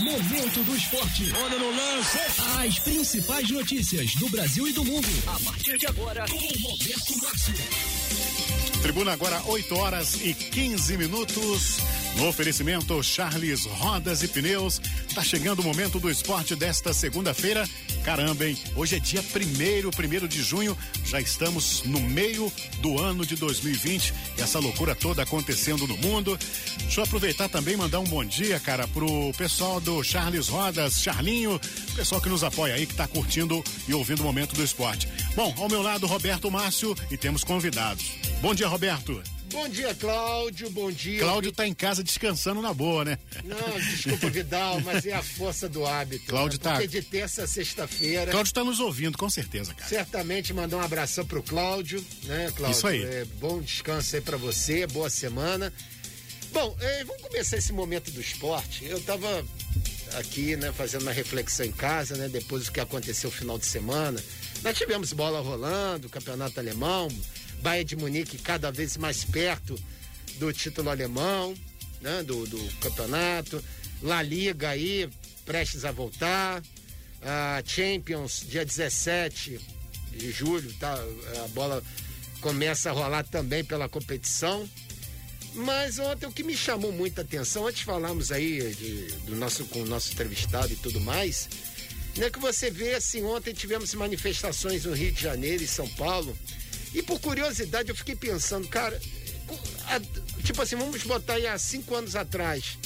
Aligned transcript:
Momento 0.00 0.64
do 0.64 0.74
esporte. 0.74 1.32
Olha 1.34 1.58
no 1.58 1.70
lance. 1.70 2.18
As 2.58 2.78
principais 2.78 3.50
notícias 3.50 4.14
do 4.14 4.28
Brasil 4.30 4.66
e 4.66 4.72
do 4.72 4.84
mundo. 4.84 5.08
A 5.26 5.38
partir 5.40 5.78
de 5.78 5.86
agora, 5.86 6.24
com 6.28 6.36
Roberto 6.36 7.18
Márcio. 7.22 7.54
Tribuna 8.80 9.12
agora 9.12 9.42
8 9.44 9.78
horas 9.78 10.20
e 10.22 10.34
15 10.34 10.96
minutos. 10.96 11.76
No 12.16 12.28
oferecimento 12.28 13.02
Charles 13.02 13.64
Rodas 13.64 14.22
e 14.22 14.28
Pneus. 14.28 14.80
Tá 15.14 15.22
chegando 15.22 15.60
o 15.60 15.64
momento 15.64 15.98
do 15.98 16.10
esporte 16.10 16.54
desta 16.54 16.92
segunda-feira. 16.92 17.68
Caramba, 18.04 18.46
hein? 18.46 18.56
Hoje 18.76 18.96
é 18.96 18.98
dia 18.98 19.22
primeiro, 19.22 19.90
primeiro 19.90 20.28
de 20.28 20.42
junho. 20.42 20.76
Já 21.04 21.20
estamos 21.20 21.82
no 21.84 22.00
meio 22.00 22.52
do 22.80 23.00
ano 23.00 23.24
de 23.24 23.34
2020. 23.36 24.12
E 24.36 24.42
essa 24.42 24.58
loucura 24.58 24.94
toda 24.94 25.22
acontecendo 25.22 25.86
no 25.86 25.96
mundo. 25.96 26.38
Deixa 26.80 27.00
eu 27.00 27.04
aproveitar 27.04 27.48
também 27.48 27.76
mandar 27.76 28.00
um 28.00 28.04
bom 28.04 28.24
dia, 28.24 28.60
cara, 28.60 28.86
pro 28.88 29.32
pessoal 29.36 29.80
do 29.80 30.02
Charles 30.04 30.48
Rodas, 30.48 31.00
Charlinho, 31.00 31.60
pessoal 31.96 32.20
que 32.20 32.28
nos 32.28 32.44
apoia 32.44 32.74
aí, 32.74 32.86
que 32.86 32.94
tá 32.94 33.08
curtindo 33.08 33.62
e 33.88 33.94
ouvindo 33.94 34.20
o 34.20 34.24
momento 34.24 34.54
do 34.54 34.62
esporte. 34.62 35.08
Bom, 35.34 35.54
ao 35.58 35.68
meu 35.68 35.80
lado, 35.80 36.06
Roberto 36.06 36.50
Márcio 36.50 36.94
e 37.10 37.16
temos 37.16 37.42
convidados. 37.42 38.12
Bom 38.40 38.54
dia, 38.54 38.68
Roberto. 38.68 39.22
Bom 39.52 39.68
dia, 39.68 39.94
Cláudio. 39.94 40.70
Bom 40.70 40.90
dia. 40.90 41.20
Cláudio 41.20 41.52
tá 41.52 41.66
em 41.66 41.74
casa 41.74 42.02
descansando 42.02 42.62
na 42.62 42.72
boa, 42.72 43.04
né? 43.04 43.18
Não, 43.44 43.78
desculpa, 43.78 44.30
Vidal, 44.30 44.80
mas 44.80 45.04
é 45.04 45.12
a 45.12 45.22
força 45.22 45.68
do 45.68 45.84
hábito. 45.84 46.24
Cláudio 46.26 46.58
né? 46.58 46.62
tá. 46.62 46.72
Porque 46.72 46.88
de 46.88 47.02
terça 47.02 47.44
a 47.44 47.46
sexta-feira. 47.46 48.30
Cláudio 48.30 48.54
tá 48.54 48.64
nos 48.64 48.80
ouvindo, 48.80 49.18
com 49.18 49.28
certeza, 49.28 49.74
cara. 49.74 49.88
Certamente 49.88 50.54
mandar 50.54 50.78
um 50.78 50.80
abração 50.80 51.26
pro 51.26 51.42
Cláudio, 51.42 52.02
né, 52.24 52.50
Cláudio? 52.56 52.76
Isso 52.76 52.86
aí. 52.86 53.02
É, 53.04 53.26
bom 53.38 53.60
descanso 53.60 54.16
aí 54.16 54.22
pra 54.22 54.38
você, 54.38 54.86
boa 54.86 55.10
semana. 55.10 55.70
Bom, 56.50 56.74
é, 56.80 57.04
vamos 57.04 57.22
começar 57.22 57.58
esse 57.58 57.72
momento 57.72 58.10
do 58.10 58.20
esporte. 58.20 58.86
Eu 58.86 59.00
tava 59.02 59.44
aqui, 60.14 60.56
né, 60.56 60.72
fazendo 60.72 61.02
uma 61.02 61.12
reflexão 61.12 61.66
em 61.66 61.72
casa, 61.72 62.16
né, 62.16 62.28
depois 62.28 62.64
do 62.64 62.72
que 62.72 62.80
aconteceu 62.80 63.30
no 63.30 63.36
final 63.36 63.58
de 63.58 63.66
semana. 63.66 64.22
Nós 64.62 64.76
tivemos 64.76 65.12
bola 65.12 65.40
rolando, 65.40 66.08
campeonato 66.08 66.58
alemão, 66.58 67.08
Bayern 67.62 67.84
de 67.84 67.96
Munique 67.96 68.38
cada 68.38 68.70
vez 68.70 68.96
mais 68.96 69.24
perto 69.24 69.78
do 70.38 70.52
título 70.52 70.90
alemão, 70.90 71.54
né, 72.00 72.22
do, 72.22 72.46
do 72.46 72.58
campeonato. 72.80 73.62
La 74.02 74.20
Liga 74.22 74.70
aí, 74.70 75.08
prestes 75.44 75.84
a 75.84 75.92
voltar. 75.92 76.62
A 77.22 77.62
Champions, 77.64 78.44
dia 78.48 78.64
17 78.64 79.60
de 80.10 80.32
julho, 80.32 80.72
tá? 80.74 80.92
A 81.44 81.48
bola 81.48 81.82
começa 82.40 82.90
a 82.90 82.92
rolar 82.92 83.22
também 83.24 83.64
pela 83.64 83.88
competição. 83.88 84.68
Mas 85.54 85.98
ontem 85.98 86.26
o 86.26 86.32
que 86.32 86.42
me 86.42 86.56
chamou 86.56 86.90
muita 86.90 87.20
atenção, 87.20 87.66
antes 87.66 87.82
falarmos 87.82 88.32
aí 88.32 88.74
de, 88.74 89.12
do 89.26 89.36
nosso, 89.36 89.64
com 89.66 89.82
o 89.82 89.86
nosso 89.86 90.12
entrevistado 90.12 90.72
e 90.72 90.76
tudo 90.76 91.00
mais, 91.00 91.48
né, 92.16 92.30
que 92.30 92.38
você 92.38 92.70
vê 92.70 92.94
assim, 92.94 93.22
ontem 93.22 93.52
tivemos 93.52 93.94
manifestações 93.94 94.84
no 94.84 94.94
Rio 94.94 95.12
de 95.12 95.22
Janeiro 95.22 95.62
e 95.62 95.66
São 95.66 95.88
Paulo, 95.90 96.36
e 96.94 97.02
por 97.02 97.20
curiosidade 97.20 97.88
eu 97.88 97.96
fiquei 97.96 98.14
pensando, 98.14 98.68
cara, 98.68 99.00
a, 99.86 100.00
tipo 100.42 100.60
assim, 100.60 100.76
vamos 100.76 101.02
botar 101.04 101.34
aí 101.34 101.46
há 101.46 101.58
cinco 101.58 101.94
anos 101.94 102.16
atrás, 102.16 102.78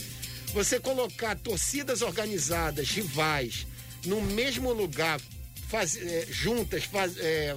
você 0.52 0.78
colocar 0.78 1.36
torcidas 1.36 2.02
organizadas, 2.02 2.88
rivais, 2.90 3.66
no 4.04 4.20
mesmo 4.20 4.72
lugar, 4.72 5.20
faz, 5.68 5.96
é, 5.96 6.26
juntas, 6.30 6.84
faz, 6.84 7.16
é, 7.18 7.56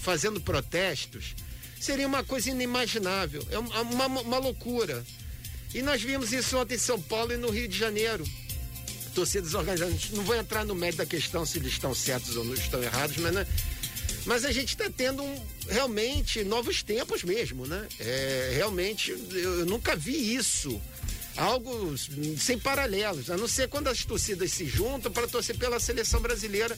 fazendo 0.00 0.40
protestos, 0.40 1.34
seria 1.80 2.06
uma 2.06 2.22
coisa 2.22 2.50
inimaginável, 2.50 3.46
é 3.50 3.58
uma, 3.58 3.80
uma, 3.80 4.06
uma, 4.06 4.38
loucura. 4.38 5.04
E 5.74 5.82
nós 5.82 6.02
vimos 6.02 6.32
isso 6.32 6.58
ontem 6.58 6.74
em 6.74 6.78
São 6.78 7.00
Paulo 7.00 7.32
e 7.32 7.36
no 7.36 7.48
Rio 7.50 7.68
de 7.68 7.78
Janeiro. 7.78 8.24
Torcidas 9.14 9.54
organizadas, 9.54 10.10
não 10.10 10.22
vou 10.22 10.36
entrar 10.36 10.64
no 10.64 10.74
mérito 10.74 10.98
da 10.98 11.06
questão 11.06 11.44
se 11.44 11.58
eles 11.58 11.72
estão 11.72 11.94
certos 11.94 12.36
ou 12.36 12.44
não 12.44 12.54
estão 12.54 12.82
errados, 12.82 13.16
mas, 13.16 13.32
né? 13.32 13.46
Mas 14.26 14.44
a 14.44 14.52
gente 14.52 14.70
está 14.70 14.90
tendo 14.90 15.22
um, 15.22 15.46
realmente 15.68 16.44
novos 16.44 16.82
tempos 16.82 17.22
mesmo, 17.22 17.66
né? 17.66 17.86
É, 17.98 18.52
realmente, 18.54 19.10
eu, 19.10 19.60
eu 19.60 19.66
nunca 19.66 19.96
vi 19.96 20.34
isso 20.34 20.80
algo 21.36 21.96
sem 22.38 22.58
paralelos, 22.58 23.30
a 23.30 23.36
não 23.36 23.48
ser 23.48 23.68
quando 23.68 23.88
as 23.88 24.04
torcidas 24.04 24.52
se 24.52 24.66
juntam 24.66 25.10
para 25.10 25.26
torcer 25.26 25.56
pela 25.56 25.80
seleção 25.80 26.20
brasileira 26.20 26.76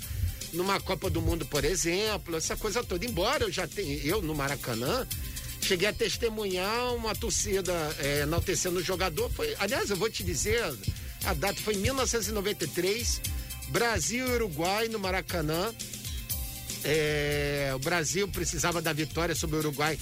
numa 0.52 0.78
Copa 0.80 1.08
do 1.08 1.20
Mundo, 1.20 1.44
por 1.46 1.64
exemplo, 1.64 2.36
essa 2.36 2.56
coisa 2.56 2.84
toda. 2.84 3.04
Embora 3.04 3.44
eu 3.44 3.50
já 3.50 3.66
tenha, 3.66 3.96
eu 4.04 4.20
no 4.22 4.34
Maracanã, 4.34 5.06
cheguei 5.60 5.88
a 5.88 5.92
testemunhar 5.92 6.94
uma 6.94 7.14
torcida 7.14 7.72
é, 7.98 8.20
enaltecendo 8.20 8.78
o 8.78 8.82
jogador. 8.82 9.30
Foi, 9.30 9.54
aliás, 9.58 9.90
eu 9.90 9.96
vou 9.96 10.10
te 10.10 10.22
dizer, 10.22 10.62
a 11.24 11.34
data 11.34 11.60
foi 11.60 11.74
em 11.74 11.78
1993, 11.78 13.20
Brasil 13.68 14.26
e 14.26 14.32
Uruguai 14.32 14.88
no 14.88 14.98
Maracanã. 14.98 15.74
É, 16.84 17.72
o 17.74 17.78
Brasil 17.78 18.26
precisava 18.28 18.82
da 18.82 18.92
vitória 18.92 19.34
sobre 19.34 19.56
o 19.56 19.58
Uruguai 19.60 19.98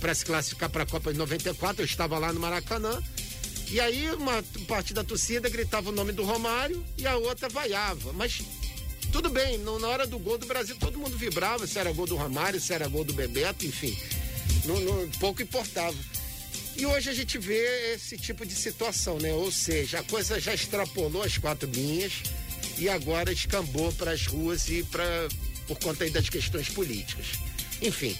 para 0.00 0.14
se 0.14 0.24
classificar 0.24 0.68
para 0.70 0.82
a 0.82 0.86
Copa 0.86 1.12
de 1.12 1.18
94. 1.18 1.82
Eu 1.82 1.86
estava 1.86 2.18
lá 2.18 2.32
no 2.32 2.40
Maracanã. 2.40 3.02
E 3.70 3.80
aí 3.80 4.10
uma 4.10 4.42
parte 4.66 4.92
da 4.92 5.02
torcida 5.02 5.48
gritava 5.48 5.88
o 5.88 5.92
nome 5.92 6.12
do 6.12 6.24
Romário 6.24 6.84
e 6.98 7.06
a 7.06 7.16
outra 7.16 7.48
vaiava. 7.48 8.12
Mas 8.12 8.42
tudo 9.10 9.30
bem, 9.30 9.58
no, 9.58 9.78
na 9.78 9.88
hora 9.88 10.06
do 10.06 10.18
gol 10.18 10.36
do 10.36 10.46
Brasil 10.46 10.76
todo 10.78 10.98
mundo 10.98 11.16
vibrava, 11.16 11.66
se 11.66 11.78
era 11.78 11.92
gol 11.92 12.06
do 12.06 12.16
Romário, 12.16 12.60
se 12.60 12.72
era 12.72 12.88
gol 12.88 13.04
do 13.04 13.12
Bebeto, 13.12 13.64
enfim. 13.64 13.96
No, 14.64 14.78
no, 14.80 15.08
pouco 15.18 15.42
importava. 15.42 15.96
E 16.76 16.86
hoje 16.86 17.10
a 17.10 17.14
gente 17.14 17.38
vê 17.38 17.94
esse 17.94 18.16
tipo 18.16 18.46
de 18.46 18.54
situação, 18.54 19.18
né? 19.18 19.32
Ou 19.32 19.52
seja, 19.52 20.00
a 20.00 20.02
coisa 20.02 20.40
já 20.40 20.54
extrapolou 20.54 21.22
as 21.22 21.36
quatro 21.36 21.68
linhas 21.70 22.22
e 22.78 22.88
agora 22.88 23.32
escambou 23.32 23.92
para 23.92 24.12
as 24.12 24.26
ruas 24.26 24.68
e 24.68 24.82
para 24.82 25.28
por 25.66 25.78
conta 25.78 26.04
aí 26.04 26.10
das 26.10 26.28
questões 26.28 26.68
políticas. 26.68 27.26
Enfim, 27.80 28.16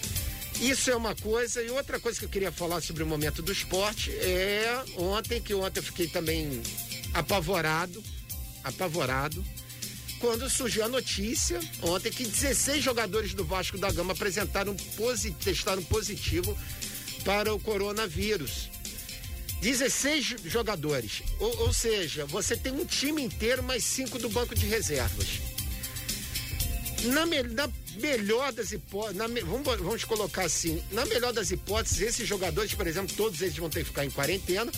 isso 0.59 0.89
é 0.89 0.95
uma 0.95 1.15
coisa. 1.15 1.61
E 1.61 1.69
outra 1.69 1.99
coisa 1.99 2.19
que 2.19 2.25
eu 2.25 2.29
queria 2.29 2.51
falar 2.51 2.81
sobre 2.81 3.03
o 3.03 3.07
momento 3.07 3.41
do 3.41 3.51
esporte 3.51 4.11
é 4.11 4.83
ontem, 4.97 5.41
que 5.41 5.53
ontem 5.53 5.79
eu 5.79 5.83
fiquei 5.83 6.07
também 6.07 6.61
apavorado, 7.13 8.03
apavorado, 8.63 9.43
quando 10.19 10.49
surgiu 10.49 10.85
a 10.85 10.87
notícia 10.87 11.59
ontem 11.81 12.09
que 12.09 12.25
16 12.25 12.81
jogadores 12.81 13.33
do 13.33 13.43
Vasco 13.43 13.77
da 13.77 13.91
Gama 13.91 14.13
apresentaram 14.13 14.75
testaram 15.43 15.83
positivo 15.83 16.57
para 17.25 17.53
o 17.53 17.59
coronavírus. 17.59 18.69
16 19.61 20.35
jogadores. 20.45 21.23
Ou, 21.39 21.61
ou 21.61 21.73
seja, 21.73 22.25
você 22.25 22.55
tem 22.55 22.73
um 22.73 22.85
time 22.85 23.21
inteiro 23.21 23.63
mais 23.63 23.83
cinco 23.83 24.19
do 24.19 24.29
banco 24.29 24.53
de 24.55 24.65
reservas. 24.65 25.52
Na, 27.03 27.25
me, 27.25 27.43
na 27.43 27.69
melhor 27.97 28.51
das 28.53 28.71
hipóteses, 28.71 29.17
na, 29.17 29.27
vamos, 29.27 29.77
vamos 29.79 30.03
colocar 30.05 30.45
assim, 30.45 30.81
na 30.91 31.05
melhor 31.05 31.33
das 31.33 31.51
hipóteses, 31.51 32.01
esses 32.01 32.27
jogadores, 32.27 32.73
por 32.73 32.87
exemplo, 32.87 33.15
todos 33.15 33.41
eles 33.41 33.57
vão 33.57 33.69
ter 33.69 33.81
que 33.81 33.89
ficar 33.89 34.05
em 34.05 34.09
quarentena, 34.09 34.71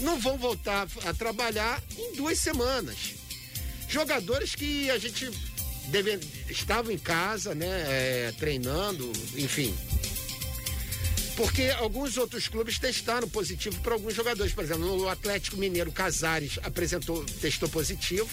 não 0.00 0.18
vão 0.18 0.36
voltar 0.36 0.88
a 1.04 1.14
trabalhar 1.14 1.82
em 1.96 2.16
duas 2.16 2.38
semanas. 2.38 3.14
Jogadores 3.88 4.54
que 4.54 4.90
a 4.90 4.98
gente 4.98 5.30
deve, 5.88 6.18
em 6.92 6.98
casa, 6.98 7.54
né, 7.54 7.66
é, 7.66 8.34
treinando, 8.38 9.10
enfim. 9.36 9.74
Porque 11.36 11.70
alguns 11.78 12.16
outros 12.16 12.48
clubes 12.48 12.78
testaram 12.78 13.28
positivo 13.28 13.80
para 13.80 13.94
alguns 13.94 14.14
jogadores. 14.14 14.52
Por 14.52 14.64
exemplo, 14.64 15.02
o 15.02 15.08
Atlético 15.08 15.56
Mineiro 15.56 15.92
Casares 15.92 16.58
apresentou, 16.64 17.24
testou 17.40 17.68
positivo 17.68 18.28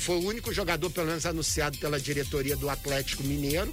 foi 0.00 0.16
o 0.16 0.26
único 0.26 0.52
jogador, 0.52 0.90
pelo 0.90 1.06
menos, 1.06 1.24
anunciado 1.26 1.78
pela 1.78 1.98
diretoria 1.98 2.56
do 2.56 2.68
Atlético 2.68 3.22
Mineiro. 3.22 3.72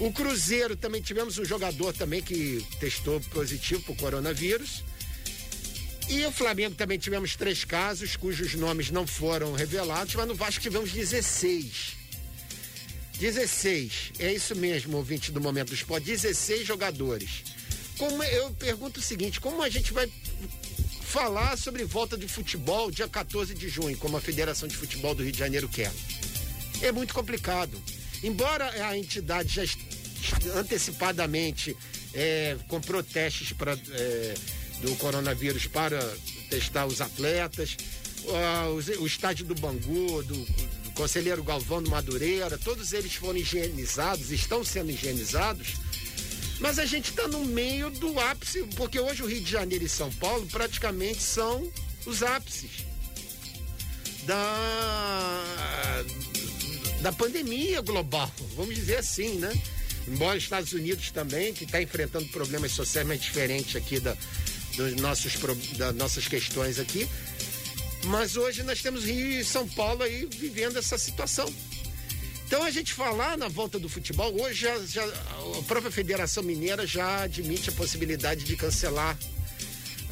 O 0.00 0.12
Cruzeiro 0.12 0.74
também 0.74 1.02
tivemos 1.02 1.38
um 1.38 1.44
jogador 1.44 1.92
também 1.92 2.22
que 2.22 2.66
testou 2.80 3.20
positivo 3.20 3.82
para 3.82 3.92
o 3.92 3.96
coronavírus. 3.96 4.82
E 6.08 6.24
o 6.26 6.32
Flamengo 6.32 6.74
também 6.74 6.98
tivemos 6.98 7.36
três 7.36 7.64
casos, 7.64 8.16
cujos 8.16 8.54
nomes 8.54 8.90
não 8.90 9.06
foram 9.06 9.52
revelados, 9.52 10.14
mas 10.14 10.26
no 10.26 10.34
Vasco 10.34 10.60
tivemos 10.60 10.90
16. 10.92 11.96
16, 13.18 14.12
é 14.18 14.32
isso 14.32 14.56
mesmo, 14.56 14.96
ouvinte 14.96 15.30
do 15.30 15.40
Momento 15.40 15.68
do 15.68 15.74
Esporte, 15.74 16.06
16 16.06 16.66
jogadores. 16.66 17.44
Como 17.96 18.22
eu 18.24 18.50
pergunto 18.52 18.98
o 18.98 19.02
seguinte, 19.02 19.40
como 19.40 19.62
a 19.62 19.68
gente 19.68 19.92
vai 19.92 20.10
falar 21.12 21.58
sobre 21.58 21.84
volta 21.84 22.16
de 22.16 22.26
futebol 22.26 22.90
dia 22.90 23.06
14 23.06 23.54
de 23.54 23.68
junho, 23.68 23.94
como 23.98 24.16
a 24.16 24.20
Federação 24.20 24.66
de 24.66 24.74
Futebol 24.74 25.14
do 25.14 25.22
Rio 25.22 25.30
de 25.30 25.38
Janeiro 25.38 25.68
quer. 25.68 25.92
É 26.80 26.90
muito 26.90 27.12
complicado. 27.12 27.78
Embora 28.24 28.88
a 28.88 28.96
entidade 28.96 29.54
já 29.54 29.62
antecipadamente 30.56 31.76
é, 32.14 32.56
comprou 32.66 33.02
testes 33.02 33.52
pra, 33.52 33.76
é, 33.90 34.34
do 34.80 34.96
coronavírus 34.96 35.66
para 35.66 36.00
testar 36.48 36.86
os 36.86 37.02
atletas, 37.02 37.76
o, 38.24 39.02
o, 39.02 39.06
estádio 39.06 39.44
do 39.44 39.54
Bangu, 39.54 40.22
do, 40.22 40.34
do 40.34 40.90
Conselheiro 40.94 41.44
Galvão 41.44 41.82
do 41.82 41.90
Madureira, 41.90 42.56
todos 42.56 42.94
eles 42.94 43.14
foram 43.16 43.36
higienizados, 43.36 44.30
estão 44.30 44.64
sendo 44.64 44.90
higienizados 44.90 45.74
mas 46.62 46.78
a 46.78 46.86
gente 46.86 47.10
está 47.10 47.26
no 47.26 47.44
meio 47.44 47.90
do 47.90 48.18
ápice, 48.20 48.62
porque 48.76 48.98
hoje 48.98 49.22
o 49.22 49.26
Rio 49.26 49.40
de 49.40 49.50
Janeiro 49.50 49.84
e 49.84 49.88
São 49.88 50.10
Paulo 50.12 50.46
praticamente 50.46 51.20
são 51.20 51.70
os 52.06 52.22
ápices. 52.22 52.86
da, 54.26 56.04
da 57.00 57.12
pandemia 57.12 57.80
global, 57.80 58.30
vamos 58.54 58.76
dizer 58.76 58.98
assim, 58.98 59.38
né? 59.38 59.52
Embora 60.06 60.38
os 60.38 60.44
Estados 60.44 60.72
Unidos 60.72 61.10
também, 61.10 61.52
que 61.52 61.64
está 61.64 61.82
enfrentando 61.82 62.26
problemas 62.28 62.70
sociais 62.72 63.06
mais 63.06 63.20
diferentes 63.20 63.74
aqui 63.74 63.98
da, 63.98 64.16
dos 64.76 64.94
nossos, 64.96 65.34
das 65.76 65.94
nossas 65.96 66.28
questões 66.28 66.78
aqui. 66.78 67.08
Mas 68.04 68.36
hoje 68.36 68.62
nós 68.62 68.80
temos 68.80 69.04
Rio 69.04 69.40
e 69.40 69.44
São 69.44 69.68
Paulo 69.68 70.02
aí 70.02 70.26
vivendo 70.26 70.76
essa 70.76 70.96
situação. 70.98 71.52
Então 72.52 72.62
a 72.62 72.70
gente 72.70 72.92
falar 72.92 73.38
na 73.38 73.48
volta 73.48 73.78
do 73.78 73.88
futebol, 73.88 74.30
hoje 74.38 74.60
já, 74.60 74.78
já, 74.80 75.02
a 75.02 75.62
própria 75.66 75.90
Federação 75.90 76.42
Mineira 76.42 76.86
já 76.86 77.22
admite 77.22 77.70
a 77.70 77.72
possibilidade 77.72 78.44
de 78.44 78.54
cancelar 78.56 79.16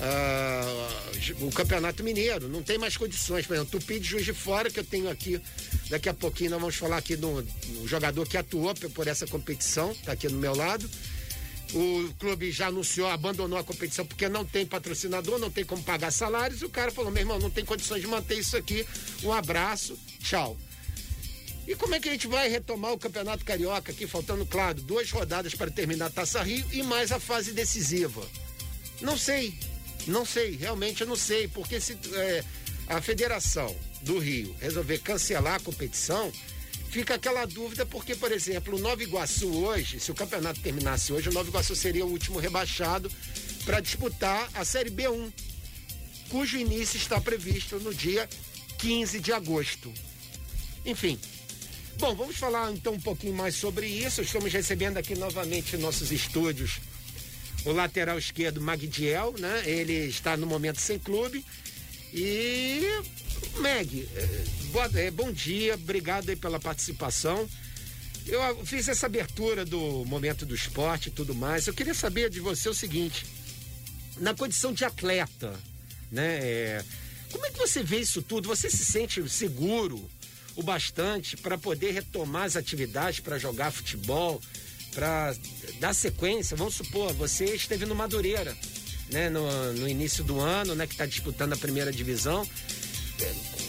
uh, 0.00 1.46
o 1.46 1.52
Campeonato 1.52 2.02
Mineiro. 2.02 2.48
Não 2.48 2.62
tem 2.62 2.78
mais 2.78 2.96
condições. 2.96 3.46
Por 3.46 3.52
exemplo, 3.52 3.78
Tupi 3.78 4.00
de 4.00 4.08
Juiz 4.08 4.24
de 4.24 4.32
Fora, 4.32 4.70
que 4.70 4.80
eu 4.80 4.84
tenho 4.84 5.10
aqui, 5.10 5.38
daqui 5.90 6.08
a 6.08 6.14
pouquinho 6.14 6.52
nós 6.52 6.60
vamos 6.60 6.76
falar 6.76 6.96
aqui 6.96 7.14
no, 7.14 7.42
no 7.42 7.86
jogador 7.86 8.26
que 8.26 8.38
atuou 8.38 8.74
por 8.74 9.06
essa 9.06 9.26
competição, 9.26 9.90
está 9.90 10.12
aqui 10.12 10.26
no 10.26 10.38
meu 10.38 10.56
lado. 10.56 10.88
O 11.74 12.10
clube 12.18 12.50
já 12.50 12.68
anunciou, 12.68 13.10
abandonou 13.10 13.58
a 13.58 13.64
competição 13.64 14.06
porque 14.06 14.30
não 14.30 14.46
tem 14.46 14.64
patrocinador, 14.64 15.38
não 15.38 15.50
tem 15.50 15.66
como 15.66 15.82
pagar 15.82 16.10
salários. 16.10 16.62
O 16.62 16.70
cara 16.70 16.90
falou: 16.90 17.10
meu 17.10 17.20
irmão, 17.20 17.38
não 17.38 17.50
tem 17.50 17.66
condições 17.66 18.00
de 18.00 18.06
manter 18.06 18.38
isso 18.38 18.56
aqui. 18.56 18.86
Um 19.22 19.30
abraço, 19.30 19.94
tchau. 20.20 20.56
E 21.70 21.76
como 21.76 21.94
é 21.94 22.00
que 22.00 22.08
a 22.08 22.12
gente 22.12 22.26
vai 22.26 22.48
retomar 22.48 22.92
o 22.92 22.98
Campeonato 22.98 23.44
Carioca 23.44 23.92
aqui, 23.92 24.04
faltando, 24.04 24.44
claro, 24.44 24.82
duas 24.82 25.08
rodadas 25.12 25.54
para 25.54 25.70
terminar 25.70 26.06
a 26.06 26.10
Taça 26.10 26.42
Rio 26.42 26.66
e 26.72 26.82
mais 26.82 27.12
a 27.12 27.20
fase 27.20 27.52
decisiva? 27.52 28.28
Não 29.00 29.16
sei, 29.16 29.56
não 30.04 30.26
sei, 30.26 30.56
realmente 30.56 31.02
eu 31.02 31.06
não 31.06 31.14
sei, 31.14 31.46
porque 31.46 31.80
se 31.80 31.96
é, 32.12 32.44
a 32.88 33.00
Federação 33.00 33.72
do 34.02 34.18
Rio 34.18 34.52
resolver 34.58 34.98
cancelar 34.98 35.54
a 35.54 35.60
competição, 35.60 36.32
fica 36.90 37.14
aquela 37.14 37.46
dúvida, 37.46 37.86
porque, 37.86 38.16
por 38.16 38.32
exemplo, 38.32 38.76
o 38.76 38.80
Nova 38.80 39.04
Iguaçu 39.04 39.48
hoje, 39.48 40.00
se 40.00 40.10
o 40.10 40.14
campeonato 40.14 40.58
terminasse 40.58 41.12
hoje, 41.12 41.28
o 41.28 41.32
Nova 41.32 41.48
Iguaçu 41.50 41.76
seria 41.76 42.04
o 42.04 42.10
último 42.10 42.40
rebaixado 42.40 43.08
para 43.64 43.78
disputar 43.78 44.50
a 44.54 44.64
Série 44.64 44.90
B1, 44.90 45.32
cujo 46.30 46.58
início 46.58 46.96
está 46.96 47.20
previsto 47.20 47.78
no 47.78 47.94
dia 47.94 48.28
15 48.76 49.20
de 49.20 49.32
agosto. 49.32 49.92
Enfim. 50.84 51.16
Bom, 52.00 52.14
vamos 52.14 52.38
falar 52.38 52.72
então 52.72 52.94
um 52.94 53.00
pouquinho 53.00 53.34
mais 53.34 53.54
sobre 53.54 53.86
isso. 53.86 54.22
Estamos 54.22 54.50
recebendo 54.50 54.96
aqui 54.96 55.14
novamente 55.14 55.76
nossos 55.76 56.10
estúdios 56.10 56.80
o 57.66 57.72
lateral 57.72 58.18
esquerdo 58.18 58.58
Magdiel, 58.58 59.34
né? 59.38 59.64
Ele 59.66 60.06
está 60.06 60.34
no 60.34 60.46
momento 60.46 60.80
sem 60.80 60.98
clube. 60.98 61.44
E 62.14 62.80
Meg, 63.58 64.08
eh, 64.16 64.44
eh, 64.94 65.10
bom 65.10 65.30
dia, 65.30 65.74
obrigado 65.74 66.34
pela 66.38 66.58
participação. 66.58 67.46
Eu 68.26 68.64
fiz 68.64 68.88
essa 68.88 69.04
abertura 69.04 69.66
do 69.66 70.02
momento 70.06 70.46
do 70.46 70.54
esporte 70.54 71.08
e 71.10 71.12
tudo 71.12 71.34
mais. 71.34 71.66
Eu 71.66 71.74
queria 71.74 71.92
saber 71.92 72.30
de 72.30 72.40
você 72.40 72.70
o 72.70 72.74
seguinte: 72.74 73.26
na 74.16 74.34
condição 74.34 74.72
de 74.72 74.86
atleta, 74.86 75.52
né? 76.10 76.38
É, 76.40 76.84
como 77.30 77.44
é 77.44 77.50
que 77.50 77.58
você 77.58 77.82
vê 77.82 77.98
isso 77.98 78.22
tudo? 78.22 78.48
Você 78.48 78.70
se 78.70 78.86
sente 78.86 79.28
seguro 79.28 80.08
o 80.56 80.62
bastante 80.62 81.36
para 81.36 81.56
poder 81.56 81.92
retomar 81.92 82.44
as 82.44 82.56
atividades, 82.56 83.20
para 83.20 83.38
jogar 83.38 83.70
futebol? 83.70 84.40
para 84.94 85.34
dar 85.78 85.94
sequência, 85.94 86.56
vamos 86.56 86.74
supor, 86.74 87.12
você 87.14 87.44
esteve 87.54 87.86
no 87.86 87.94
Madureira, 87.94 88.56
né, 89.10 89.28
no, 89.28 89.72
no 89.74 89.88
início 89.88 90.22
do 90.24 90.40
ano, 90.40 90.74
né, 90.74 90.86
que 90.86 90.94
está 90.94 91.06
disputando 91.06 91.52
a 91.52 91.56
primeira 91.56 91.92
divisão. 91.92 92.46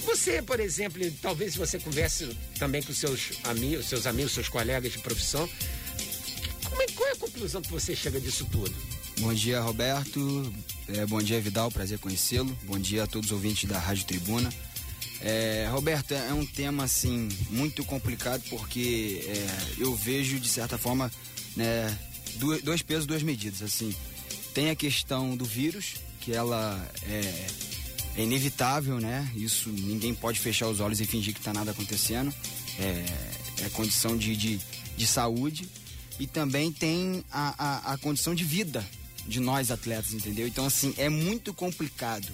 Você, 0.05 0.41
por 0.41 0.59
exemplo, 0.59 0.99
talvez 1.21 1.55
você 1.55 1.77
converse 1.77 2.35
também 2.57 2.81
com 2.81 2.93
seus 2.93 3.33
amigos, 3.43 3.87
seus 3.87 4.07
amigos, 4.07 4.31
seus 4.31 4.49
colegas 4.49 4.91
de 4.91 4.99
profissão. 4.99 5.47
Como 6.63 6.81
é, 6.81 6.87
qual 6.87 7.09
é 7.09 7.11
a 7.11 7.17
conclusão 7.17 7.61
que 7.61 7.71
você 7.71 7.95
chega 7.95 8.19
disso 8.19 8.47
tudo? 8.51 8.73
Bom 9.19 9.33
dia, 9.33 9.59
Roberto. 9.59 10.53
É, 10.87 11.05
bom 11.05 11.21
dia, 11.21 11.39
Vidal. 11.39 11.69
Prazer 11.69 11.99
conhecê-lo. 11.99 12.57
Bom 12.63 12.79
dia 12.79 13.03
a 13.03 13.07
todos 13.07 13.27
os 13.27 13.33
ouvintes 13.33 13.69
da 13.69 13.77
Rádio 13.77 14.05
Tribuna. 14.05 14.49
É, 15.23 15.67
Roberto, 15.71 16.13
é 16.13 16.33
um 16.33 16.45
tema 16.45 16.85
assim 16.85 17.29
muito 17.49 17.85
complicado 17.85 18.41
porque 18.49 19.23
é, 19.27 19.81
eu 19.83 19.95
vejo 19.95 20.39
de 20.39 20.49
certa 20.49 20.79
forma 20.79 21.11
né, 21.55 21.95
dois 22.63 22.81
pesos, 22.81 23.05
duas 23.05 23.21
medidas. 23.21 23.61
Assim, 23.61 23.95
tem 24.53 24.71
a 24.71 24.75
questão 24.75 25.35
do 25.37 25.45
vírus 25.45 25.95
que 26.19 26.33
ela 26.33 26.89
é, 27.03 27.47
é 28.17 28.23
inevitável, 28.23 28.99
né? 28.99 29.29
Isso 29.35 29.69
ninguém 29.69 30.13
pode 30.13 30.39
fechar 30.39 30.67
os 30.67 30.79
olhos 30.79 30.99
e 30.99 31.05
fingir 31.05 31.33
que 31.33 31.39
está 31.39 31.53
nada 31.53 31.71
acontecendo. 31.71 32.33
É, 32.79 33.65
é 33.65 33.69
condição 33.69 34.17
de, 34.17 34.35
de, 34.35 34.59
de, 34.97 35.05
saúde 35.05 35.69
e 36.19 36.25
também 36.25 36.71
tem 36.71 37.23
a, 37.31 37.53
a, 37.57 37.93
a 37.93 37.97
condição 37.97 38.33
de 38.33 38.43
vida 38.43 38.83
de 39.27 39.39
nós 39.39 39.69
atletas, 39.69 40.13
entendeu? 40.13 40.47
Então 40.47 40.65
assim 40.65 40.95
é 40.97 41.09
muito 41.09 41.53
complicado. 41.53 42.27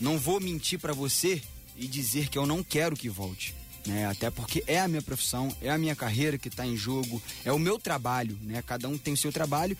Não 0.00 0.18
vou 0.18 0.40
mentir 0.40 0.78
para 0.78 0.92
você 0.92 1.42
e 1.78 1.86
dizer 1.86 2.28
que 2.28 2.36
eu 2.36 2.46
não 2.46 2.62
quero 2.62 2.96
que 2.96 3.08
volte. 3.08 3.54
Né? 3.86 4.06
Até 4.06 4.30
porque 4.30 4.62
é 4.66 4.80
a 4.80 4.88
minha 4.88 5.00
profissão, 5.00 5.54
é 5.62 5.70
a 5.70 5.78
minha 5.78 5.96
carreira 5.96 6.36
que 6.36 6.48
está 6.48 6.66
em 6.66 6.76
jogo, 6.76 7.22
é 7.44 7.52
o 7.52 7.58
meu 7.58 7.78
trabalho, 7.78 8.36
né? 8.42 8.60
Cada 8.60 8.88
um 8.88 8.98
tem 8.98 9.14
o 9.14 9.16
seu 9.16 9.32
trabalho 9.32 9.76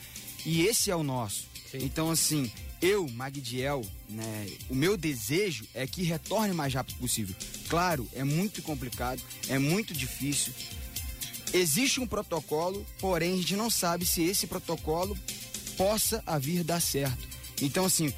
e 0.47 0.63
esse 0.63 0.91
é 0.91 0.97
o 0.97 1.03
nosso. 1.03 1.47
Sim. 1.71 1.79
Então, 1.83 2.11
assim, 2.11 2.51
eu, 2.81 3.09
Magdiel, 3.09 3.85
né, 4.09 4.47
o 4.71 4.75
meu 4.75 4.97
desejo 4.97 5.67
é 5.75 5.87
que 5.87 6.03
retorne 6.03 6.53
o 6.53 6.55
mais 6.55 6.73
rápido 6.73 6.97
possível. 6.97 7.35
Claro, 7.69 8.09
é 8.15 8.25
muito 8.25 8.63
complicado, 8.63 9.21
é 9.49 9.59
muito 9.59 9.93
difícil. 9.93 10.55
Existe 11.53 12.01
um 12.01 12.07
protocolo, 12.07 12.87
porém 13.01 13.35
a 13.35 13.37
gente 13.37 13.57
não 13.57 13.69
sabe 13.69 14.07
se 14.07 14.23
esse 14.23 14.47
protocolo 14.47 15.19
possa 15.77 16.23
a 16.27 16.39
vir 16.39 16.63
dar 16.63 16.81
certo. 16.81 17.27
Então, 17.61 17.85
assim, 17.85 18.13